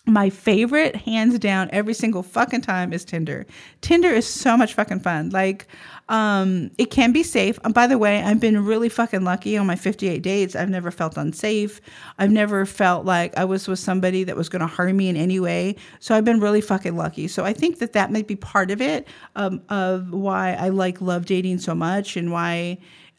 My 0.06 0.30
favorite, 0.30 0.96
hands 0.96 1.38
down, 1.38 1.68
every 1.70 1.92
single 1.92 2.22
fucking 2.22 2.62
time 2.62 2.94
is 2.94 3.04
Tinder. 3.04 3.44
Tinder 3.82 4.08
is 4.08 4.26
so 4.26 4.56
much 4.56 4.72
fucking 4.72 5.00
fun. 5.00 5.30
Like, 5.30 5.66
um, 6.08 6.70
it 6.78 6.90
can 6.90 7.12
be 7.12 7.22
safe. 7.22 7.58
And 7.64 7.74
by 7.74 7.86
the 7.86 7.98
way, 7.98 8.22
I've 8.22 8.40
been 8.40 8.64
really 8.64 8.88
fucking 8.88 9.24
lucky 9.24 9.56
on 9.56 9.66
my 9.66 9.76
58 9.76 10.22
dates. 10.22 10.56
I've 10.56 10.70
never 10.70 10.90
felt 10.90 11.16
unsafe. 11.16 11.80
I've 12.18 12.30
never 12.30 12.64
felt 12.64 13.04
like 13.04 13.36
I 13.36 13.44
was 13.44 13.68
with 13.68 13.78
somebody 13.78 14.24
that 14.24 14.36
was 14.36 14.48
going 14.48 14.60
to 14.60 14.66
harm 14.66 14.96
me 14.96 15.08
in 15.08 15.16
any 15.16 15.38
way. 15.38 15.76
So 16.00 16.14
I've 16.14 16.24
been 16.24 16.40
really 16.40 16.62
fucking 16.62 16.96
lucky. 16.96 17.28
So 17.28 17.44
I 17.44 17.52
think 17.52 17.78
that 17.78 17.92
that 17.92 18.10
might 18.10 18.26
be 18.26 18.36
part 18.36 18.70
of 18.70 18.80
it, 18.80 19.06
um, 19.36 19.62
of 19.68 20.12
why 20.12 20.54
I 20.54 20.70
like 20.70 21.00
love 21.00 21.26
dating 21.26 21.58
so 21.58 21.74
much 21.74 22.16
and 22.16 22.32
why 22.32 22.78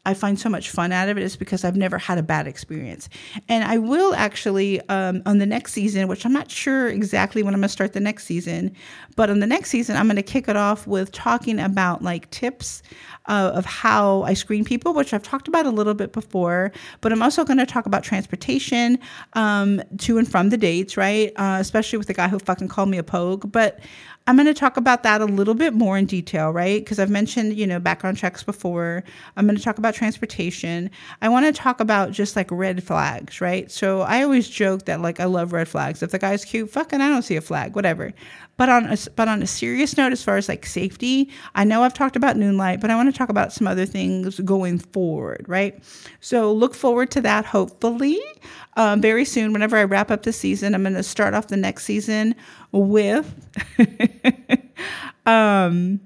I 0.10 0.16
find 0.16 0.40
so 0.40 0.50
much 0.50 0.72
fun 0.72 0.92
out 0.92 1.08
of 1.08 1.18
it 1.18 1.24
is 1.24 1.36
because 1.36 1.64
I've 1.64 1.78
never 1.78 2.00
had 2.00 2.18
a 2.18 2.24
bad 2.24 2.48
experience. 2.48 3.10
And 3.48 3.64
I 3.64 3.78
will 3.78 4.16
actually, 4.16 4.82
um, 4.90 5.22
on 5.26 5.38
the 5.38 5.46
next 5.46 5.74
season, 5.74 6.08
which 6.08 6.26
I'm 6.26 6.34
not 6.34 6.50
sure 6.50 6.88
exactly 6.88 7.44
when 7.44 7.54
I'm 7.54 7.60
going 7.60 7.68
to 7.68 7.74
start 7.74 7.94
the 7.94 8.00
next 8.00 8.26
season, 8.26 8.76
but 9.16 9.30
on 9.30 9.40
the 9.40 9.48
next 9.48 9.70
season, 9.70 9.96
I'm 9.96 10.08
going 10.08 10.16
to 10.16 10.24
kick 10.24 10.48
it 10.48 10.56
off 10.56 10.88
with 10.88 11.12
talking 11.12 11.60
about 11.60 12.02
like 12.02 12.30
tips 12.32 12.82
uh, 13.28 13.52
of 13.54 13.66
how 13.66 14.24
I 14.24 14.34
screen 14.34 14.66
people, 14.66 14.94
which 14.94 15.14
I've 15.14 15.24
talked 15.24 15.48
about 15.48 15.68
a 15.68 15.70
little 15.70 15.94
bit 15.94 16.12
before. 16.12 16.72
But 17.02 17.12
I'm 17.12 17.22
also 17.22 17.46
going 17.46 17.60
to 17.60 17.66
talk 17.66 17.86
about 17.86 18.04
transportation 18.04 18.98
um, 19.34 19.82
to 20.00 20.18
and 20.18 20.30
from 20.30 20.50
the 20.50 20.58
dates, 20.58 20.98
right? 20.98 21.32
Uh, 21.36 21.58
especially 21.60 21.98
with 21.98 22.08
the 22.08 22.16
guy 22.16 22.28
who 22.28 22.40
fucking 22.40 22.68
called 22.68 22.90
me 22.90 22.98
a 22.98 23.04
pogue. 23.04 23.52
But 23.52 23.80
I'm 24.28 24.36
going 24.36 24.46
to 24.46 24.54
talk 24.54 24.78
about 24.78 25.02
that 25.04 25.22
a 25.22 25.26
little 25.26 25.56
bit 25.56 25.74
more 25.74 25.98
in 25.98 26.06
detail, 26.06 26.52
right? 26.52 26.80
Because 26.80 27.00
I've 27.00 27.10
mentioned, 27.10 27.58
you 27.58 27.66
know, 27.66 27.80
background 27.80 28.18
checks 28.18 28.44
before. 28.44 29.04
I'm 29.36 29.48
going 29.48 29.58
to 29.58 29.64
talk 29.64 29.80
about 29.80 29.96
transportation. 29.96 30.92
I 31.22 31.30
want 31.30 31.48
to 31.48 31.52
talk 31.52 31.80
about 31.80 32.12
just 32.12 32.36
like 32.36 32.52
red 32.52 32.84
flags, 32.84 33.42
right? 33.42 33.72
So 33.72 34.02
I 34.02 34.22
always 34.22 34.48
joke 34.48 34.86
that 34.86 35.02
like 35.02 35.20
I 35.20 35.26
love 35.26 35.52
red 35.52 35.68
flags. 35.68 36.04
If 36.04 36.12
the 36.12 36.20
guy's 36.20 36.46
cute, 36.46 36.70
fucking 36.70 37.02
I 37.02 37.10
don't 37.10 37.24
see 37.24 37.38
a 37.38 37.42
flag, 37.42 37.76
whatever. 37.76 38.14
But 38.60 38.68
on 38.68 38.88
a, 38.88 38.98
but 39.16 39.30
on 39.30 39.42
a 39.42 39.48
serious 39.48 39.96
note, 39.96 40.12
as 40.12 40.22
far 40.22 40.36
as 40.36 40.50
like 40.50 40.66
safety, 40.66 41.30
I 41.56 41.64
know 41.64 41.82
I've 41.82 41.94
talked 41.94 42.18
about 42.18 42.36
Noonlight, 42.36 42.82
but 42.82 42.92
I 42.92 42.96
want 42.98 43.10
to 43.10 43.18
talk 43.18 43.30
about 43.30 43.54
some 43.54 43.68
other 43.68 43.86
things 43.86 44.38
going 44.42 44.80
forward, 44.80 45.46
right? 45.48 45.82
So 46.20 46.52
look 46.52 46.76
forward 46.76 47.10
to 47.12 47.22
that. 47.22 47.46
Hopefully, 47.46 48.20
um, 48.76 49.00
very 49.00 49.24
soon. 49.24 49.54
Whenever 49.54 49.78
I 49.78 49.86
wrap 49.86 50.12
up 50.12 50.24
the 50.24 50.34
season, 50.34 50.76
I'm 50.76 50.84
going 50.84 50.96
to 50.96 51.04
start 51.04 51.34
off 51.34 51.48
the 51.48 51.56
next 51.56 51.86
season 51.86 52.36
with. 52.74 53.34
um, 55.26 56.02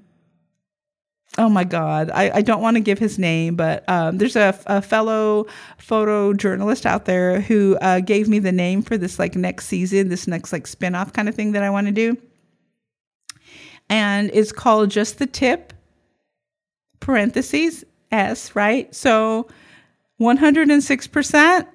oh 1.36 1.48
my 1.48 1.64
God, 1.64 2.08
I, 2.14 2.36
I 2.36 2.40
don't 2.40 2.62
want 2.62 2.76
to 2.76 2.80
give 2.80 3.00
his 3.00 3.18
name, 3.18 3.56
but 3.56 3.82
um, 3.88 4.18
there's 4.18 4.36
a, 4.36 4.56
a 4.66 4.80
fellow 4.80 5.48
photojournalist 5.80 6.86
out 6.86 7.06
there 7.06 7.40
who 7.40 7.76
uh, 7.80 7.98
gave 7.98 8.28
me 8.28 8.38
the 8.38 8.52
name 8.52 8.80
for 8.80 8.96
this 8.96 9.18
like 9.18 9.34
next 9.34 9.66
season, 9.66 10.08
this 10.08 10.28
next 10.28 10.52
like 10.52 10.68
spinoff 10.68 11.12
kind 11.12 11.28
of 11.28 11.34
thing 11.34 11.50
that 11.50 11.64
I 11.64 11.70
want 11.70 11.88
to 11.88 11.92
do. 11.92 12.16
And 13.88 14.30
it's 14.32 14.52
called 14.52 14.90
Just 14.90 15.18
the 15.18 15.26
Tip, 15.26 15.72
parentheses, 17.00 17.84
S, 18.10 18.54
right? 18.56 18.94
So 18.94 19.48
106% 20.20 21.66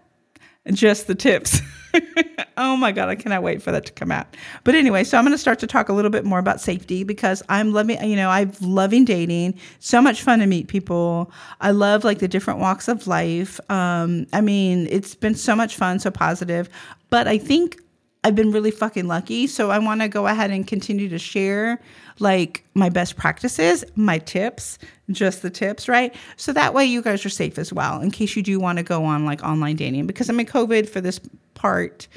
just 0.71 1.07
the 1.07 1.15
tips. 1.15 1.61
oh 2.57 2.77
my 2.77 2.91
God, 2.91 3.09
I 3.09 3.15
cannot 3.15 3.43
wait 3.43 3.61
for 3.61 3.71
that 3.71 3.85
to 3.85 3.93
come 3.93 4.11
out. 4.11 4.35
But 4.63 4.75
anyway, 4.75 5.03
so 5.03 5.17
I'm 5.17 5.23
going 5.23 5.33
to 5.33 5.37
start 5.37 5.59
to 5.59 5.67
talk 5.67 5.89
a 5.89 5.93
little 5.93 6.11
bit 6.11 6.25
more 6.25 6.39
about 6.39 6.61
safety 6.61 7.03
because 7.03 7.41
I'm 7.49 7.73
loving, 7.73 8.01
you 8.07 8.15
know, 8.15 8.29
I'm 8.29 8.51
loving 8.61 9.05
dating. 9.05 9.55
So 9.79 10.01
much 10.01 10.21
fun 10.21 10.39
to 10.39 10.45
meet 10.45 10.67
people. 10.67 11.31
I 11.61 11.71
love 11.71 12.03
like 12.03 12.19
the 12.19 12.27
different 12.27 12.59
walks 12.59 12.87
of 12.87 13.07
life. 13.07 13.59
Um, 13.69 14.27
I 14.33 14.41
mean, 14.41 14.87
it's 14.89 15.15
been 15.15 15.35
so 15.35 15.55
much 15.55 15.75
fun, 15.75 15.99
so 15.99 16.11
positive. 16.11 16.69
But 17.09 17.27
I 17.27 17.37
think 17.37 17.81
I've 18.23 18.35
been 18.35 18.51
really 18.51 18.71
fucking 18.71 19.07
lucky. 19.07 19.47
So 19.47 19.71
I 19.71 19.79
want 19.79 20.01
to 20.01 20.09
go 20.09 20.27
ahead 20.27 20.51
and 20.51 20.67
continue 20.67 21.07
to 21.09 21.17
share 21.17 21.79
like 22.19 22.65
my 22.73 22.89
best 22.89 23.15
practices, 23.15 23.85
my 23.95 24.17
tips, 24.19 24.77
just 25.09 25.41
the 25.41 25.49
tips, 25.49 25.87
right? 25.87 26.13
So 26.35 26.51
that 26.51 26.73
way 26.73 26.85
you 26.85 27.01
guys 27.01 27.25
are 27.25 27.29
safe 27.29 27.57
as 27.57 27.71
well 27.71 28.01
in 28.01 28.11
case 28.11 28.35
you 28.35 28.43
do 28.43 28.59
want 28.59 28.77
to 28.77 28.83
go 28.83 29.05
on 29.05 29.25
like 29.25 29.41
online 29.41 29.77
dating 29.77 30.05
because 30.05 30.29
I 30.29 30.33
mean 30.33 30.47
COVID 30.47 30.89
for 30.89 30.99
this 30.99 31.19
part 31.53 32.07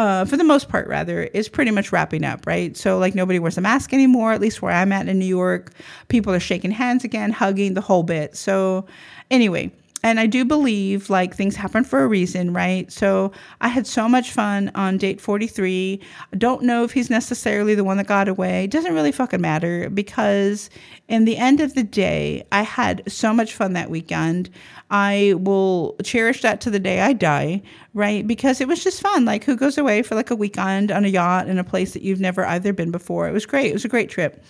uh, 0.00 0.24
for 0.24 0.38
the 0.38 0.44
most 0.44 0.70
part, 0.70 0.88
rather, 0.88 1.24
is 1.24 1.46
pretty 1.46 1.70
much 1.70 1.92
wrapping 1.92 2.24
up, 2.24 2.46
right? 2.46 2.74
So, 2.74 2.96
like, 2.96 3.14
nobody 3.14 3.38
wears 3.38 3.58
a 3.58 3.60
mask 3.60 3.92
anymore, 3.92 4.32
at 4.32 4.40
least 4.40 4.62
where 4.62 4.72
I'm 4.72 4.92
at 4.92 5.08
in 5.08 5.18
New 5.18 5.26
York. 5.26 5.72
People 6.08 6.32
are 6.32 6.40
shaking 6.40 6.70
hands 6.70 7.04
again, 7.04 7.30
hugging 7.32 7.74
the 7.74 7.82
whole 7.82 8.02
bit. 8.02 8.34
So, 8.34 8.86
anyway, 9.30 9.70
and 10.02 10.18
I 10.18 10.26
do 10.26 10.44
believe 10.44 11.10
like 11.10 11.34
things 11.34 11.56
happen 11.56 11.84
for 11.84 12.02
a 12.02 12.08
reason, 12.08 12.52
right? 12.54 12.90
So 12.90 13.32
I 13.60 13.68
had 13.68 13.86
so 13.86 14.08
much 14.08 14.32
fun 14.32 14.70
on 14.74 14.96
date 14.96 15.20
43. 15.20 16.00
I 16.32 16.36
don't 16.36 16.62
know 16.62 16.84
if 16.84 16.92
he's 16.92 17.10
necessarily 17.10 17.74
the 17.74 17.84
one 17.84 17.98
that 17.98 18.06
got 18.06 18.28
away. 18.28 18.64
It 18.64 18.70
doesn't 18.70 18.94
really 18.94 19.12
fucking 19.12 19.40
matter 19.40 19.90
because 19.90 20.70
in 21.08 21.26
the 21.26 21.36
end 21.36 21.60
of 21.60 21.74
the 21.74 21.82
day, 21.82 22.46
I 22.50 22.62
had 22.62 23.02
so 23.10 23.34
much 23.34 23.54
fun 23.54 23.74
that 23.74 23.90
weekend. 23.90 24.48
I 24.90 25.34
will 25.36 25.96
cherish 26.02 26.40
that 26.42 26.60
to 26.62 26.70
the 26.70 26.80
day 26.80 27.00
I 27.00 27.12
die, 27.12 27.62
right? 27.92 28.26
Because 28.26 28.60
it 28.60 28.68
was 28.68 28.82
just 28.82 29.02
fun. 29.02 29.26
Like 29.26 29.44
who 29.44 29.54
goes 29.54 29.76
away 29.76 30.02
for 30.02 30.14
like 30.14 30.30
a 30.30 30.36
weekend 30.36 30.90
on 30.90 31.04
a 31.04 31.08
yacht 31.08 31.48
in 31.48 31.58
a 31.58 31.64
place 31.64 31.92
that 31.92 32.02
you've 32.02 32.20
never 32.20 32.46
either 32.46 32.72
been 32.72 32.90
before? 32.90 33.28
It 33.28 33.32
was 33.32 33.44
great. 33.44 33.66
It 33.66 33.74
was 33.74 33.84
a 33.84 33.88
great 33.88 34.08
trip. 34.08 34.42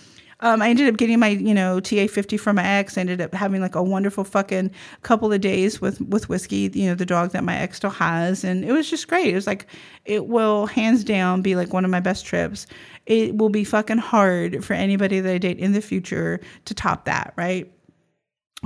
Um, 0.43 0.61
I 0.61 0.69
ended 0.69 0.87
up 0.89 0.97
getting 0.97 1.19
my, 1.19 1.29
you 1.29 1.53
know, 1.53 1.79
TA 1.79 2.07
fifty 2.07 2.37
from 2.37 2.55
my 2.55 2.65
ex. 2.65 2.97
I 2.97 3.01
ended 3.01 3.21
up 3.21 3.33
having 3.33 3.61
like 3.61 3.75
a 3.75 3.83
wonderful 3.83 4.23
fucking 4.23 4.71
couple 5.03 5.31
of 5.31 5.41
days 5.41 5.79
with 5.79 6.01
with 6.01 6.29
whiskey, 6.29 6.69
you 6.73 6.87
know, 6.87 6.95
the 6.95 7.05
dog 7.05 7.31
that 7.31 7.43
my 7.43 7.55
ex 7.57 7.77
still 7.77 7.91
has, 7.91 8.43
and 8.43 8.65
it 8.65 8.71
was 8.71 8.89
just 8.89 9.07
great. 9.07 9.27
It 9.27 9.35
was 9.35 9.47
like 9.47 9.67
it 10.05 10.27
will 10.27 10.65
hands 10.65 11.03
down 11.03 11.41
be 11.41 11.55
like 11.55 11.73
one 11.73 11.85
of 11.85 11.91
my 11.91 11.99
best 11.99 12.25
trips. 12.25 12.65
It 13.05 13.37
will 13.37 13.49
be 13.49 13.63
fucking 13.63 13.99
hard 13.99 14.65
for 14.65 14.73
anybody 14.73 15.19
that 15.19 15.33
I 15.33 15.37
date 15.37 15.59
in 15.59 15.73
the 15.73 15.81
future 15.81 16.39
to 16.65 16.73
top 16.73 17.05
that, 17.05 17.33
right? 17.37 17.71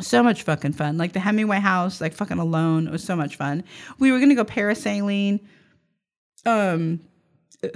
so 0.02 0.22
much 0.22 0.44
fucking 0.44 0.74
fun. 0.74 0.98
Like 0.98 1.14
the 1.14 1.20
Hemingway 1.20 1.60
house, 1.60 2.02
like 2.02 2.14
fucking 2.14 2.40
alone. 2.40 2.88
It 2.88 2.92
was 2.92 3.04
so 3.04 3.16
much 3.16 3.36
fun. 3.38 3.64
We 4.00 4.12
were 4.12 4.20
gonna 4.20 4.36
go 4.36 4.46
parasailing. 4.46 5.40
Um, 6.46 7.00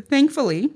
thankfully, 0.10 0.70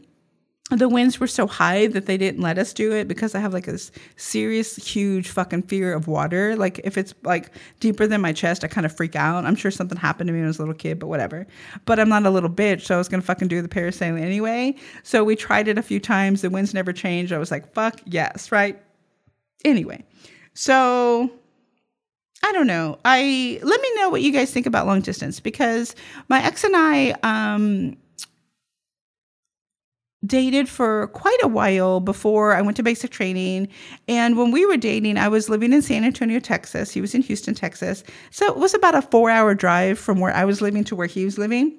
the 0.79 0.89
winds 0.89 1.19
were 1.19 1.27
so 1.27 1.47
high 1.47 1.87
that 1.87 2.05
they 2.05 2.17
didn't 2.17 2.41
let 2.41 2.57
us 2.57 2.73
do 2.73 2.91
it 2.91 3.07
because 3.07 3.35
I 3.35 3.39
have 3.39 3.53
like 3.53 3.65
this 3.65 3.91
serious, 4.15 4.75
huge 4.75 5.29
fucking 5.29 5.63
fear 5.63 5.93
of 5.93 6.07
water. 6.07 6.55
Like 6.55 6.79
if 6.83 6.97
it's 6.97 7.13
like 7.23 7.51
deeper 7.79 8.07
than 8.07 8.21
my 8.21 8.33
chest, 8.33 8.63
I 8.63 8.67
kind 8.67 8.85
of 8.85 8.95
freak 8.95 9.15
out. 9.15 9.45
I'm 9.45 9.55
sure 9.55 9.71
something 9.71 9.97
happened 9.97 10.27
to 10.27 10.33
me 10.33 10.39
when 10.39 10.45
I 10.45 10.47
was 10.47 10.59
a 10.59 10.61
little 10.61 10.75
kid, 10.75 10.99
but 10.99 11.07
whatever. 11.07 11.45
But 11.85 11.99
I'm 11.99 12.09
not 12.09 12.25
a 12.25 12.29
little 12.29 12.49
bitch, 12.49 12.81
so 12.81 12.95
I 12.95 12.97
was 12.97 13.07
gonna 13.07 13.23
fucking 13.23 13.47
do 13.47 13.61
the 13.61 13.67
parasailing 13.67 14.21
anyway. 14.21 14.75
So 15.03 15.23
we 15.23 15.35
tried 15.35 15.67
it 15.67 15.77
a 15.77 15.83
few 15.83 15.99
times. 15.99 16.41
The 16.41 16.49
winds 16.49 16.73
never 16.73 16.93
changed. 16.93 17.33
I 17.33 17.37
was 17.37 17.51
like, 17.51 17.73
fuck 17.73 17.99
yes, 18.05 18.51
right? 18.51 18.81
Anyway, 19.65 20.03
so 20.53 21.31
I 22.43 22.51
don't 22.51 22.67
know. 22.67 22.99
I 23.05 23.59
let 23.63 23.81
me 23.81 23.95
know 23.95 24.09
what 24.09 24.21
you 24.21 24.31
guys 24.31 24.51
think 24.51 24.65
about 24.65 24.85
long 24.85 25.01
distance 25.01 25.39
because 25.39 25.95
my 26.27 26.43
ex 26.43 26.63
and 26.63 26.75
I 26.75 27.15
um 27.23 27.97
dated 30.25 30.69
for 30.69 31.07
quite 31.07 31.37
a 31.43 31.47
while 31.47 31.99
before 31.99 32.53
I 32.53 32.61
went 32.61 32.77
to 32.77 32.83
basic 32.83 33.11
training. 33.11 33.67
And 34.07 34.37
when 34.37 34.51
we 34.51 34.65
were 34.65 34.77
dating, 34.77 35.17
I 35.17 35.27
was 35.27 35.49
living 35.49 35.73
in 35.73 35.81
San 35.81 36.03
Antonio, 36.03 36.39
Texas. 36.39 36.91
He 36.91 37.01
was 37.01 37.13
in 37.13 37.21
Houston, 37.23 37.53
Texas. 37.53 38.03
So 38.31 38.45
it 38.47 38.57
was 38.57 38.73
about 38.73 38.95
a 38.95 39.01
four 39.01 39.29
hour 39.29 39.53
drive 39.53 39.99
from 39.99 40.19
where 40.19 40.33
I 40.33 40.45
was 40.45 40.61
living 40.61 40.83
to 40.85 40.95
where 40.95 41.07
he 41.07 41.25
was 41.25 41.37
living. 41.37 41.77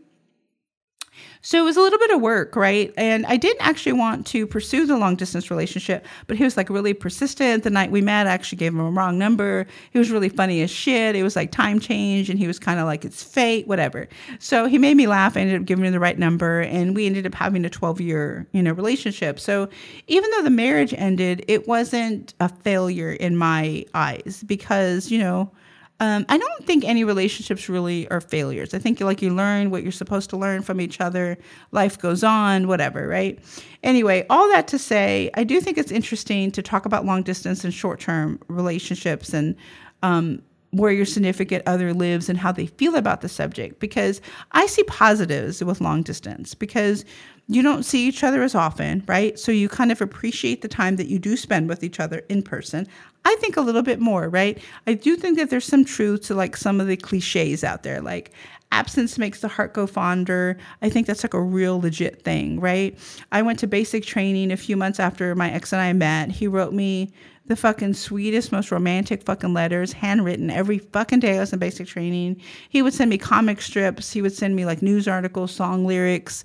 So 1.44 1.58
it 1.58 1.62
was 1.62 1.76
a 1.76 1.80
little 1.82 1.98
bit 1.98 2.10
of 2.10 2.22
work, 2.22 2.56
right? 2.56 2.90
And 2.96 3.26
I 3.26 3.36
didn't 3.36 3.60
actually 3.60 3.92
want 3.92 4.26
to 4.28 4.46
pursue 4.46 4.86
the 4.86 4.96
long 4.96 5.14
distance 5.14 5.50
relationship, 5.50 6.06
but 6.26 6.38
he 6.38 6.42
was 6.42 6.56
like 6.56 6.70
really 6.70 6.94
persistent. 6.94 7.64
The 7.64 7.70
night 7.70 7.90
we 7.90 8.00
met, 8.00 8.26
I 8.26 8.30
actually 8.30 8.56
gave 8.56 8.72
him 8.72 8.80
a 8.80 8.90
wrong 8.90 9.18
number. 9.18 9.66
He 9.90 9.98
was 9.98 10.10
really 10.10 10.30
funny 10.30 10.62
as 10.62 10.70
shit. 10.70 11.14
It 11.14 11.22
was 11.22 11.36
like 11.36 11.52
time 11.52 11.80
change, 11.80 12.30
and 12.30 12.38
he 12.38 12.46
was 12.46 12.58
kind 12.58 12.80
of 12.80 12.86
like, 12.86 13.04
it's 13.04 13.22
fate, 13.22 13.68
whatever. 13.68 14.08
So 14.38 14.64
he 14.64 14.78
made 14.78 14.96
me 14.96 15.06
laugh. 15.06 15.36
I 15.36 15.40
ended 15.40 15.60
up 15.60 15.66
giving 15.66 15.84
him 15.84 15.92
the 15.92 16.00
right 16.00 16.18
number, 16.18 16.62
and 16.62 16.96
we 16.96 17.04
ended 17.04 17.26
up 17.26 17.34
having 17.34 17.66
a 17.66 17.70
12 17.70 18.00
year, 18.00 18.46
you 18.52 18.62
know, 18.62 18.72
relationship. 18.72 19.38
So 19.38 19.68
even 20.06 20.30
though 20.30 20.44
the 20.44 20.50
marriage 20.50 20.94
ended, 20.96 21.44
it 21.46 21.68
wasn't 21.68 22.32
a 22.40 22.48
failure 22.48 23.12
in 23.12 23.36
my 23.36 23.84
eyes 23.92 24.42
because, 24.46 25.10
you 25.10 25.18
know, 25.18 25.52
um, 26.00 26.26
I 26.28 26.38
don't 26.38 26.66
think 26.66 26.84
any 26.84 27.04
relationships 27.04 27.68
really 27.68 28.08
are 28.08 28.20
failures. 28.20 28.74
I 28.74 28.78
think 28.78 29.00
like 29.00 29.22
you 29.22 29.32
learn 29.32 29.70
what 29.70 29.82
you're 29.82 29.92
supposed 29.92 30.28
to 30.30 30.36
learn 30.36 30.62
from 30.62 30.80
each 30.80 31.00
other. 31.00 31.38
Life 31.70 31.98
goes 31.98 32.24
on, 32.24 32.66
whatever, 32.66 33.06
right? 33.06 33.38
Anyway, 33.82 34.26
all 34.28 34.48
that 34.48 34.66
to 34.68 34.78
say, 34.78 35.30
I 35.34 35.44
do 35.44 35.60
think 35.60 35.78
it's 35.78 35.92
interesting 35.92 36.50
to 36.52 36.62
talk 36.62 36.84
about 36.84 37.04
long 37.04 37.22
distance 37.22 37.62
and 37.64 37.72
short 37.72 38.00
term 38.00 38.40
relationships 38.48 39.32
and 39.32 39.54
um, 40.02 40.42
where 40.72 40.90
your 40.90 41.06
significant 41.06 41.62
other 41.66 41.94
lives 41.94 42.28
and 42.28 42.36
how 42.36 42.50
they 42.50 42.66
feel 42.66 42.96
about 42.96 43.20
the 43.20 43.28
subject 43.28 43.78
because 43.78 44.20
I 44.50 44.66
see 44.66 44.82
positives 44.84 45.62
with 45.62 45.80
long 45.80 46.02
distance 46.02 46.54
because 46.54 47.04
you 47.46 47.62
don't 47.62 47.84
see 47.84 48.08
each 48.08 48.24
other 48.24 48.42
as 48.42 48.54
often, 48.54 49.04
right? 49.06 49.38
So 49.38 49.52
you 49.52 49.68
kind 49.68 49.92
of 49.92 50.00
appreciate 50.00 50.62
the 50.62 50.68
time 50.68 50.96
that 50.96 51.06
you 51.06 51.20
do 51.20 51.36
spend 51.36 51.68
with 51.68 51.84
each 51.84 52.00
other 52.00 52.22
in 52.28 52.42
person. 52.42 52.88
I 53.24 53.36
think 53.36 53.56
a 53.56 53.62
little 53.62 53.82
bit 53.82 54.00
more, 54.00 54.28
right? 54.28 54.58
I 54.86 54.94
do 54.94 55.16
think 55.16 55.38
that 55.38 55.50
there's 55.50 55.64
some 55.64 55.84
truth 55.84 56.22
to 56.22 56.34
like 56.34 56.56
some 56.56 56.80
of 56.80 56.86
the 56.86 56.96
cliches 56.96 57.64
out 57.64 57.82
there, 57.82 58.00
like 58.00 58.32
absence 58.72 59.18
makes 59.18 59.40
the 59.40 59.48
heart 59.48 59.72
go 59.72 59.86
fonder. 59.86 60.58
I 60.82 60.90
think 60.90 61.06
that's 61.06 61.22
like 61.22 61.34
a 61.34 61.40
real 61.40 61.80
legit 61.80 62.22
thing, 62.22 62.60
right? 62.60 62.98
I 63.32 63.42
went 63.42 63.60
to 63.60 63.66
basic 63.66 64.04
training 64.04 64.50
a 64.50 64.56
few 64.56 64.76
months 64.76 64.98
after 64.98 65.34
my 65.34 65.50
ex 65.50 65.72
and 65.72 65.80
I 65.80 65.92
met. 65.92 66.30
He 66.30 66.48
wrote 66.48 66.72
me 66.72 67.12
the 67.46 67.56
fucking 67.56 67.94
sweetest, 67.94 68.52
most 68.52 68.70
romantic 68.70 69.22
fucking 69.22 69.52
letters, 69.52 69.92
handwritten 69.92 70.50
every 70.50 70.78
fucking 70.78 71.20
day 71.20 71.36
I 71.36 71.40
was 71.40 71.52
in 71.52 71.58
basic 71.58 71.86
training. 71.86 72.40
He 72.68 72.82
would 72.82 72.94
send 72.94 73.10
me 73.10 73.18
comic 73.18 73.60
strips. 73.60 74.12
He 74.12 74.22
would 74.22 74.32
send 74.32 74.56
me 74.56 74.64
like 74.64 74.82
news 74.82 75.06
articles, 75.06 75.54
song 75.54 75.84
lyrics. 75.84 76.42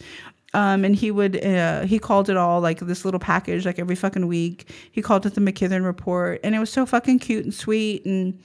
Um, 0.53 0.83
and 0.83 0.95
he 0.95 1.11
would 1.11 1.43
uh, 1.43 1.81
he 1.81 1.99
called 1.99 2.29
it 2.29 2.37
all 2.37 2.59
like 2.59 2.79
this 2.79 3.05
little 3.05 3.19
package 3.19 3.65
like 3.65 3.79
every 3.79 3.95
fucking 3.95 4.27
week. 4.27 4.71
He 4.91 5.01
called 5.01 5.25
it 5.25 5.35
the 5.35 5.41
McKithen 5.41 5.85
report, 5.85 6.39
and 6.43 6.55
it 6.55 6.59
was 6.59 6.71
so 6.71 6.85
fucking 6.85 7.19
cute 7.19 7.43
and 7.43 7.53
sweet. 7.53 8.05
And 8.05 8.39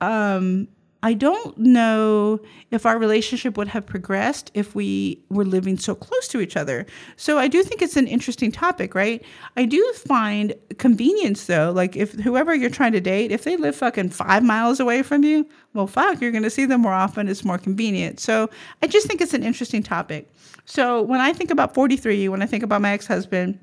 um, 0.00 0.68
I 1.02 1.14
don't 1.14 1.56
know 1.56 2.40
if 2.72 2.84
our 2.84 2.98
relationship 2.98 3.56
would 3.56 3.68
have 3.68 3.86
progressed 3.86 4.50
if 4.54 4.74
we 4.74 5.22
were 5.28 5.44
living 5.44 5.78
so 5.78 5.94
close 5.94 6.26
to 6.28 6.40
each 6.40 6.56
other. 6.56 6.86
So 7.16 7.38
I 7.38 7.46
do 7.46 7.62
think 7.62 7.82
it's 7.82 7.96
an 7.96 8.08
interesting 8.08 8.50
topic, 8.50 8.96
right? 8.96 9.24
I 9.56 9.64
do 9.64 9.92
find 9.94 10.54
convenience 10.78 11.46
though, 11.46 11.70
like 11.70 11.94
if 11.96 12.14
whoever 12.14 12.52
you're 12.52 12.68
trying 12.68 12.92
to 12.92 13.00
date, 13.00 13.30
if 13.30 13.44
they 13.44 13.56
live 13.56 13.76
fucking 13.76 14.10
five 14.10 14.42
miles 14.42 14.80
away 14.80 15.02
from 15.02 15.22
you, 15.22 15.46
well, 15.72 15.86
fuck, 15.86 16.20
you're 16.20 16.32
to 16.32 16.50
see 16.50 16.64
them 16.64 16.80
more 16.80 16.92
often. 16.92 17.28
It's 17.28 17.44
more 17.44 17.58
convenient. 17.58 18.18
So 18.18 18.50
I 18.82 18.88
just 18.88 19.06
think 19.06 19.20
it's 19.20 19.34
an 19.34 19.44
interesting 19.44 19.82
topic. 19.82 20.28
So 20.64 21.02
when 21.02 21.20
I 21.20 21.32
think 21.32 21.50
about 21.50 21.74
43, 21.74 22.28
when 22.28 22.42
I 22.42 22.46
think 22.46 22.64
about 22.64 22.82
my 22.82 22.90
ex 22.90 23.06
husband, 23.06 23.60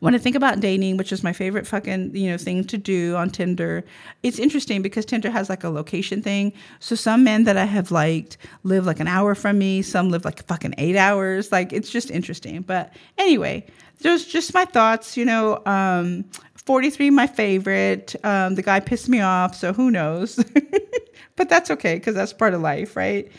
when 0.00 0.14
I 0.14 0.18
think 0.18 0.36
about 0.36 0.60
dating, 0.60 0.96
which 0.96 1.12
is 1.12 1.22
my 1.22 1.32
favorite 1.32 1.66
fucking, 1.66 2.14
you 2.14 2.30
know, 2.30 2.36
thing 2.36 2.64
to 2.64 2.78
do 2.78 3.16
on 3.16 3.30
Tinder, 3.30 3.84
it's 4.22 4.38
interesting 4.38 4.82
because 4.82 5.04
Tinder 5.04 5.30
has 5.30 5.48
like 5.48 5.64
a 5.64 5.68
location 5.68 6.22
thing. 6.22 6.52
So 6.80 6.94
some 6.94 7.24
men 7.24 7.44
that 7.44 7.56
I 7.56 7.64
have 7.64 7.90
liked 7.90 8.36
live 8.64 8.86
like 8.86 9.00
an 9.00 9.08
hour 9.08 9.34
from 9.34 9.58
me, 9.58 9.82
some 9.82 10.10
live 10.10 10.24
like 10.24 10.44
fucking 10.46 10.74
eight 10.78 10.96
hours. 10.96 11.52
Like 11.52 11.72
it's 11.72 11.90
just 11.90 12.10
interesting. 12.10 12.62
But 12.62 12.92
anyway, 13.18 13.66
those 14.00 14.26
just 14.26 14.54
my 14.54 14.64
thoughts, 14.64 15.16
you 15.16 15.24
know. 15.24 15.62
Um, 15.66 16.24
43 16.64 17.10
my 17.10 17.26
favorite. 17.26 18.14
Um, 18.24 18.54
the 18.54 18.62
guy 18.62 18.80
pissed 18.80 19.08
me 19.08 19.20
off, 19.20 19.54
so 19.54 19.72
who 19.72 19.90
knows? 19.90 20.42
but 21.36 21.48
that's 21.48 21.70
okay 21.70 21.94
because 21.94 22.14
that's 22.14 22.32
part 22.32 22.54
of 22.54 22.60
life, 22.60 22.96
right? 22.96 23.30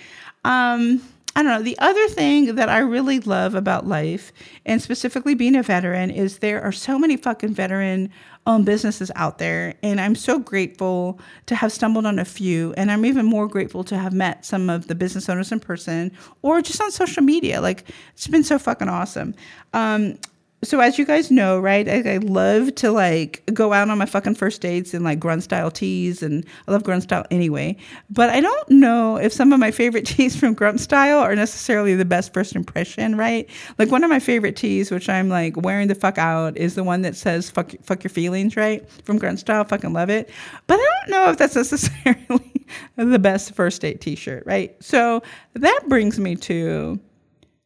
Um, 0.43 1.01
I 1.35 1.41
don't 1.41 1.51
know. 1.51 1.63
The 1.63 1.79
other 1.79 2.07
thing 2.09 2.55
that 2.55 2.69
I 2.69 2.79
really 2.79 3.19
love 3.19 3.55
about 3.55 3.87
life, 3.87 4.31
and 4.65 4.81
specifically 4.81 5.33
being 5.33 5.55
a 5.55 5.63
veteran, 5.63 6.11
is 6.11 6.39
there 6.39 6.61
are 6.61 6.71
so 6.71 6.99
many 6.99 7.17
fucking 7.17 7.55
veteran 7.55 8.11
owned 8.45 8.65
businesses 8.65 9.09
out 9.15 9.37
there. 9.39 9.73
And 9.81 9.99
I'm 9.99 10.15
so 10.15 10.37
grateful 10.37 11.19
to 11.47 11.55
have 11.55 11.71
stumbled 11.71 12.05
on 12.05 12.19
a 12.19 12.25
few. 12.25 12.73
And 12.77 12.91
I'm 12.91 13.05
even 13.05 13.25
more 13.25 13.47
grateful 13.47 13.83
to 13.85 13.97
have 13.97 14.13
met 14.13 14.45
some 14.45 14.69
of 14.69 14.87
the 14.87 14.95
business 14.95 15.29
owners 15.29 15.51
in 15.51 15.59
person 15.59 16.11
or 16.41 16.61
just 16.61 16.81
on 16.81 16.91
social 16.91 17.23
media. 17.23 17.61
Like, 17.61 17.89
it's 18.13 18.27
been 18.27 18.43
so 18.43 18.59
fucking 18.59 18.89
awesome. 18.89 19.33
Um, 19.73 20.19
so 20.63 20.79
as 20.79 20.97
you 20.97 21.05
guys 21.05 21.29
know, 21.29 21.59
right, 21.59 21.87
I, 21.87 22.13
I, 22.13 22.17
love 22.17 22.73
to 22.75 22.91
like 22.91 23.43
go 23.53 23.73
out 23.73 23.89
on 23.89 23.97
my 23.97 24.05
fucking 24.05 24.35
first 24.35 24.61
dates 24.61 24.93
in 24.93 25.03
like 25.03 25.19
Grunt 25.19 25.43
Style 25.43 25.69
tees, 25.69 26.23
and 26.23 26.45
I 26.67 26.71
love 26.71 26.83
Grunt 26.83 27.03
Style 27.03 27.25
anyway. 27.29 27.77
But 28.09 28.29
I 28.29 28.39
don't 28.41 28.69
know 28.69 29.17
if 29.17 29.33
some 29.33 29.53
of 29.53 29.59
my 29.59 29.71
favorite 29.71 30.05
tees 30.05 30.35
from 30.35 30.53
Grunt 30.53 30.79
Style 30.79 31.19
are 31.19 31.35
necessarily 31.35 31.95
the 31.95 32.05
best 32.05 32.33
first 32.33 32.55
impression, 32.55 33.15
right? 33.17 33.49
Like 33.77 33.91
one 33.91 34.03
of 34.03 34.09
my 34.09 34.19
favorite 34.19 34.55
tees, 34.55 34.89
which 34.91 35.09
I'm 35.09 35.29
like 35.29 35.57
wearing 35.57 35.87
the 35.87 35.95
fuck 35.95 36.17
out, 36.17 36.57
is 36.57 36.75
the 36.75 36.83
one 36.83 37.01
that 37.01 37.15
says 37.15 37.49
"fuck 37.49 37.71
fuck 37.83 38.03
your 38.03 38.09
feelings," 38.09 38.55
right? 38.55 38.89
From 39.03 39.17
Grunt 39.17 39.39
Style, 39.39 39.63
fucking 39.65 39.93
love 39.93 40.09
it. 40.09 40.29
But 40.67 40.79
I 40.79 40.89
don't 41.01 41.11
know 41.11 41.29
if 41.29 41.37
that's 41.37 41.55
necessarily 41.63 42.65
the 42.95 43.19
best 43.19 43.53
first 43.53 43.81
date 43.81 44.01
T-shirt, 44.01 44.43
right? 44.45 44.75
So 44.83 45.21
that 45.53 45.81
brings 45.87 46.19
me 46.19 46.35
to 46.37 46.99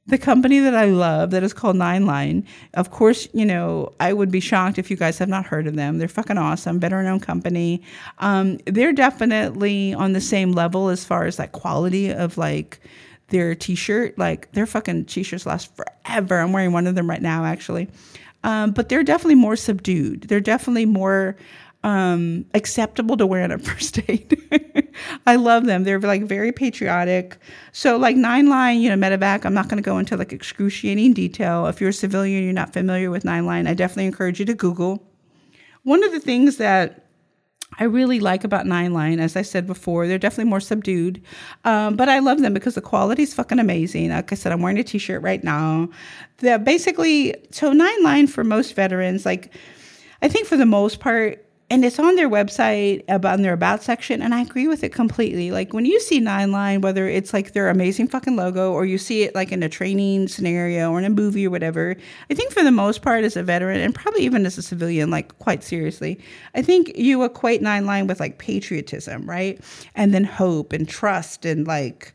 the 0.08 0.17
company 0.17 0.60
that 0.60 0.74
I 0.74 0.86
love 0.86 1.32
that 1.32 1.43
is 1.43 1.54
called 1.54 1.76
Nine 1.76 2.06
Line. 2.06 2.46
Of 2.74 2.91
course, 2.91 3.28
you 3.34 3.46
know, 3.46 3.93
I 4.00 4.13
would 4.13 4.32
be 4.32 4.39
shocked 4.39 4.78
if 4.78 4.89
you 4.89 4.98
guys 4.98 5.17
have 5.17 5.30
not 5.30 5.46
heard 5.46 5.67
of 5.67 5.76
them. 5.76 5.98
They're 5.98 6.08
fucking 6.08 6.38
awesome, 6.38 6.80
better 6.80 7.04
known 7.04 7.20
company. 7.20 7.82
Um, 8.20 8.58
they're 8.65 8.93
definitely 8.93 9.93
on 9.93 10.13
the 10.13 10.22
same 10.22 10.54
level 10.54 10.89
as 10.89 11.04
far 11.04 11.26
as 11.26 11.38
like 11.38 11.52
quality 11.52 12.12
of 12.12 12.38
like 12.38 12.80
their 13.28 13.54
t-shirt. 13.54 14.17
Like 14.17 14.52
their 14.54 14.65
fucking 14.65 15.06
t-shirts 15.06 15.46
last 15.46 15.76
forever. 15.76 16.39
I'm 16.39 16.54
wearing 16.54 16.72
one 16.72 16.88
of 16.88 16.96
them 16.96 17.10
right 17.10 17.22
now, 17.22 17.43
actually. 17.43 17.89
Um, 18.43 18.72
but 18.72 18.88
they're 18.88 19.04
definitely 19.04 19.36
more 19.36 19.58
subdued. 19.58 20.24
They're 20.24 20.39
definitely 20.39 20.86
more 20.86 21.36
um, 21.84 22.46
acceptable 22.54 23.17
to 23.17 23.26
wear 23.26 23.43
on 23.43 23.52
a 23.52 23.60
first 23.60 23.96
date. 24.06 24.34
I 25.26 25.36
love 25.36 25.66
them. 25.66 25.84
They're 25.84 26.00
like 26.00 26.24
very 26.24 26.52
patriotic. 26.52 27.38
So 27.72 27.98
like 27.98 28.16
Nine 28.16 28.48
Line, 28.48 28.82
you 28.82 28.94
know, 28.94 28.96
Medevac, 28.96 29.46
I'm 29.46 29.54
not 29.54 29.68
going 29.68 29.82
to 29.82 29.88
go 29.88 29.98
into 29.98 30.18
like 30.18 30.34
excruciating 30.34 31.14
detail. 31.14 31.68
If 31.68 31.80
you're 31.82 31.92
a 31.92 31.94
civilian, 31.94 32.44
you're 32.44 32.54
not 32.54 32.74
familiar 32.74 33.10
with 33.10 33.26
Nine 33.26 33.46
Line, 33.46 33.68
I 33.68 33.74
definitely 33.74 34.06
encourage 34.06 34.40
you 34.40 34.46
to 34.46 34.54
Google. 34.54 35.04
One 35.84 36.04
of 36.04 36.12
the 36.12 36.20
things 36.20 36.58
that 36.58 37.08
I 37.80 37.84
really 37.84 38.20
like 38.20 38.44
about 38.44 38.66
Nine 38.66 38.94
Line, 38.94 39.20
as 39.20 39.36
I 39.36 39.42
said 39.42 39.68
before, 39.68 40.08
they're 40.08 40.18
definitely 40.18 40.50
more 40.50 40.60
subdued. 40.60 41.22
Um, 41.64 41.96
but 41.96 42.10
I 42.10 42.20
love 42.20 42.42
them 42.42 42.54
because 42.54 42.76
the 42.76 42.82
quality 42.82 43.24
is 43.24 43.34
fucking 43.34 43.60
amazing. 43.60 44.10
Like 44.10 44.32
I 44.32 44.36
said, 44.36 44.52
I'm 44.52 44.62
wearing 44.62 44.80
a 44.80 44.84
t 44.84 44.98
shirt 44.98 45.22
right 45.22 45.44
now. 45.44 45.90
That 46.38 46.64
basically, 46.64 47.36
so 47.52 47.74
Nine 47.74 48.04
Line 48.04 48.28
for 48.28 48.44
most 48.44 48.74
veterans, 48.74 49.26
like, 49.26 49.54
I 50.22 50.28
think 50.28 50.48
for 50.48 50.58
the 50.58 50.66
most 50.66 51.00
part, 51.00 51.46
and 51.69 51.84
it's 51.84 51.99
on 51.99 52.15
their 52.15 52.30
website 52.30 53.03
about 53.10 53.36
in 53.36 53.41
their 53.41 53.53
about 53.53 53.84
section 53.84 54.21
and 54.21 54.34
i 54.34 54.41
agree 54.41 54.67
with 54.67 54.84
it 54.84 54.93
completely. 54.93 55.51
Like 55.51 55.73
when 55.73 55.86
you 55.86 55.99
see 55.99 56.19
nine 56.19 56.51
line 56.51 56.82
whether 56.82 57.08
it's 57.08 57.34
like 57.34 57.51
their 57.53 57.69
amazing 57.69 58.08
fucking 58.08 58.36
logo 58.36 58.71
or 58.71 58.86
you 58.86 58.97
see 58.97 59.23
it 59.23 59.36
like 59.36 59.51
in 59.51 59.62
a 59.63 59.69
training 59.69 60.27
scenario 60.27 60.91
or 60.91 60.99
in 60.99 61.06
a 61.06 61.10
movie 61.10 61.47
or 61.47 61.49
whatever 61.49 61.95
i 62.30 62.34
think 62.34 62.53
for 62.53 62.63
the 62.63 62.71
most 62.71 63.01
part 63.01 63.23
as 63.23 63.36
a 63.36 63.43
veteran 63.43 63.80
and 63.82 63.93
probably 63.93 64.23
even 64.23 64.45
as 64.45 64.58
a 64.58 64.62
civilian 64.62 65.12
like 65.12 65.38
quite 65.39 65.63
seriously 65.63 66.19
i 66.56 66.62
think 66.62 66.91
you 66.95 67.23
equate 67.23 67.62
nine 67.62 67.86
line 67.86 68.08
with 68.08 68.19
like 68.19 68.38
patriotism 68.38 69.27
right? 69.27 69.60
And 69.95 70.13
then 70.13 70.23
hope 70.23 70.73
and 70.73 70.88
trust 70.88 71.45
and 71.45 71.67
like 71.67 72.13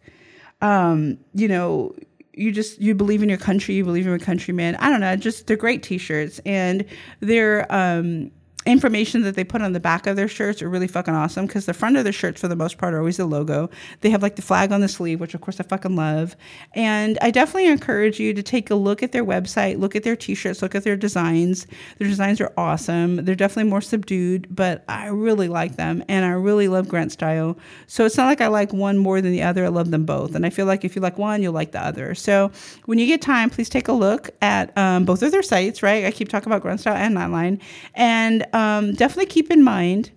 um 0.60 1.18
you 1.34 1.48
know 1.48 1.94
you 2.32 2.50
just 2.50 2.80
you 2.80 2.94
believe 2.94 3.22
in 3.22 3.28
your 3.28 3.38
country 3.38 3.74
you 3.74 3.84
believe 3.84 4.06
in 4.06 4.10
your 4.10 4.18
countrymen. 4.18 4.74
I 4.76 4.88
don't 4.88 5.00
know 5.00 5.14
just 5.16 5.46
they're 5.46 5.56
great 5.56 5.82
t-shirts 5.82 6.40
and 6.46 6.84
they're 7.20 7.70
um 7.72 8.30
information 8.64 9.22
that 9.22 9.34
they 9.34 9.44
put 9.44 9.62
on 9.62 9.72
the 9.72 9.80
back 9.80 10.06
of 10.06 10.16
their 10.16 10.28
shirts 10.28 10.62
are 10.62 10.68
really 10.68 10.86
fucking 10.86 11.14
awesome 11.14 11.46
because 11.46 11.66
the 11.66 11.74
front 11.74 11.96
of 11.96 12.04
their 12.04 12.12
shirts 12.12 12.40
for 12.40 12.48
the 12.48 12.56
most 12.56 12.78
part 12.78 12.94
are 12.94 12.98
always 12.98 13.16
the 13.16 13.26
logo. 13.26 13.68
They 14.00 14.10
have 14.10 14.22
like 14.22 14.36
the 14.36 14.42
flag 14.42 14.70
on 14.70 14.80
the 14.80 14.88
sleeve 14.88 15.20
which 15.20 15.34
of 15.34 15.40
course 15.40 15.58
i 15.58 15.64
fucking 15.64 15.96
love. 15.96 16.36
And 16.74 17.18
i 17.22 17.30
definitely 17.30 17.66
encourage 17.66 18.20
you 18.20 18.32
to 18.34 18.42
take 18.42 18.70
a 18.70 18.74
look 18.74 19.02
at 19.02 19.12
their 19.12 19.24
website 19.24 19.78
look 19.78 19.96
at 19.96 20.04
their 20.04 20.16
t-shirts 20.16 20.62
look 20.62 20.74
at 20.74 20.84
their 20.84 20.96
designs. 20.96 21.66
Their 21.98 22.08
designs 22.08 22.40
are 22.40 22.52
awesome. 22.56 23.24
They're 23.24 23.34
definitely 23.34 23.70
more 23.70 23.80
subdued 23.80 24.46
but 24.54 24.84
i 24.88 25.06
really 25.08 25.48
like 25.48 25.76
them 25.76 26.04
and 26.08 26.24
i 26.24 26.30
really 26.30 26.68
love 26.68 26.88
Grunt 26.88 27.12
Style. 27.12 27.58
So 27.88 28.04
it's 28.04 28.16
not 28.16 28.26
like 28.26 28.40
i 28.40 28.46
like 28.46 28.72
one 28.72 28.98
more 28.98 29.20
than 29.20 29.32
the 29.32 29.42
other. 29.42 29.64
I 29.64 29.68
love 29.68 29.90
them 29.90 30.06
both 30.06 30.34
and 30.34 30.46
i 30.46 30.50
feel 30.50 30.66
like 30.66 30.84
if 30.84 30.94
you 30.94 31.02
like 31.02 31.18
one 31.18 31.42
you'll 31.42 31.52
like 31.52 31.72
the 31.72 31.84
other. 31.84 32.14
So 32.14 32.52
when 32.84 32.98
you 32.98 33.06
get 33.06 33.20
time 33.20 33.50
please 33.50 33.68
take 33.68 33.88
a 33.88 33.92
look 33.92 34.30
at 34.40 34.76
um, 34.78 35.04
both 35.04 35.22
of 35.22 35.32
their 35.32 35.42
sites 35.42 35.82
right? 35.82 36.04
I 36.04 36.12
keep 36.12 36.28
talking 36.28 36.48
about 36.48 36.62
Grunt 36.62 36.80
Style 36.80 36.96
and 36.96 37.14
Nine 37.14 37.32
Line. 37.32 37.60
And 37.94 38.46
um, 38.52 38.92
definitely 38.92 39.26
keep 39.26 39.50
in 39.50 39.62
mind 39.62 40.10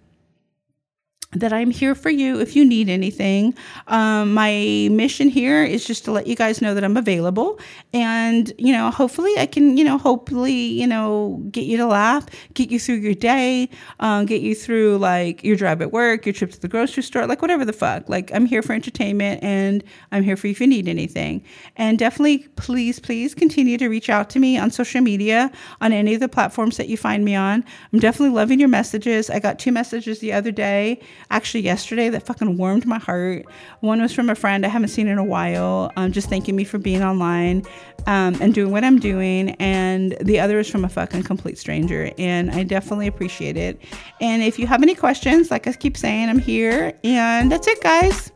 that 1.36 1.52
I'm 1.52 1.70
here 1.70 1.96
for 1.96 2.10
you 2.10 2.40
if 2.40 2.56
you 2.56 2.66
need 2.66 2.90
anything. 2.90 3.54
Um, 3.88 4.34
my 4.34 4.88
mission 4.92 5.30
here 5.30 5.64
is 5.64 5.86
just 5.86 6.06
to 6.06 6.12
let 6.12 6.28
you 6.28 6.36
guys 6.36 6.62
know 6.62 6.74
that 6.74 6.84
I'm 6.84 6.98
available. 6.98 7.60
And, 7.94 8.52
you 8.58 8.72
know, 8.72 8.90
hopefully 8.90 9.34
I 9.38 9.46
can, 9.46 9.78
you 9.78 9.84
know, 9.84 9.98
hopefully, 9.98 10.54
you 10.54 10.88
know, 10.88 11.44
get 11.52 11.66
you 11.66 11.78
to 11.78 11.86
laugh, 11.86 12.26
get 12.54 12.72
you 12.72 12.80
through 12.80 12.96
your 12.96 13.14
day, 13.14 13.70
um, 14.00 14.26
get 14.26 14.42
you 14.42 14.56
through 14.56 14.98
like 14.98 15.44
your 15.44 15.56
drive 15.56 15.82
at 15.82 15.92
work, 15.92 16.26
your 16.26 16.34
trip 16.34 16.52
to 16.52 16.60
the 16.60 16.68
grocery 16.68 17.04
store, 17.04 17.28
like 17.28 17.42
whatever 17.42 17.66
the 17.66 17.74
fuck. 17.74 18.08
Like 18.08 18.32
I'm 18.34 18.46
here 18.46 18.62
for 18.62 18.74
entertainment 18.74 19.44
and 19.44 19.84
I'm 20.12 20.24
here 20.24 20.38
for 20.38 20.48
you 20.48 20.52
if 20.52 20.62
you 20.62 20.68
need 20.68 20.88
anything. 20.88 21.44
And 21.76 22.00
definitely, 22.00 22.40
please, 22.56 23.00
please 23.00 23.36
continue 23.36 23.78
to 23.78 23.88
reach 23.90 24.10
out 24.10 24.30
to 24.32 24.40
me 24.40 24.58
on 24.58 24.72
social 24.72 25.02
media 25.02 25.52
on 25.82 25.92
any 25.92 26.14
of 26.14 26.22
the 26.22 26.30
platforms 26.30 26.78
that 26.78 26.88
you 26.88 26.98
find 26.98 27.26
me 27.26 27.36
on. 27.36 27.64
I'm 27.92 28.00
definitely 28.00 28.36
loving 28.36 28.60
your 28.60 28.70
messages. 28.70 29.30
I 29.30 29.40
got 29.40 29.60
two 29.60 29.72
messages 29.72 30.20
the 30.20 30.32
other 30.32 30.52
day 30.52 31.02
actually 31.30 31.62
yesterday 31.62 32.10
that 32.10 32.26
fucking 32.26 32.58
warmed 32.58 32.86
my 32.86 33.00
heart. 33.00 33.46
One 33.80 34.02
was 34.02 34.14
from 34.14 34.30
a 34.30 34.36
friend 34.36 34.66
I 34.66 34.70
haven't 34.70 34.90
seen 34.90 35.08
in 35.08 35.18
a 35.18 35.24
while, 35.24 35.92
um, 35.96 36.12
just 36.12 36.30
thanking 36.30 36.56
me 36.56 36.64
for 36.64 36.78
being 36.78 37.04
online 37.04 37.64
um, 38.08 38.36
and 38.42 38.54
doing 38.54 38.72
what 38.72 38.84
I'm 38.84 39.00
doing. 39.00 39.52
And 39.52 40.18
the 40.22 40.40
other 40.40 40.60
is 40.60 40.70
from 40.70 40.86
a 40.86 40.90
fucking 40.90 41.24
complete 41.24 41.58
stranger. 41.58 42.12
And 42.18 42.52
I 42.52 42.64
definitely 42.64 43.08
appreciate 43.08 43.58
it. 43.58 43.82
And 44.22 44.44
if 44.44 44.60
you 44.60 44.68
have 44.68 44.84
any 44.84 44.96
questions, 44.96 45.52
like 45.52 45.68
I 45.68 45.74
keep 45.74 45.98
saying, 45.98 46.30
I'm 46.30 46.40
here. 46.40 46.94
And 47.04 47.52
that's 47.52 47.68
it, 47.68 47.82
guys. 47.82 48.32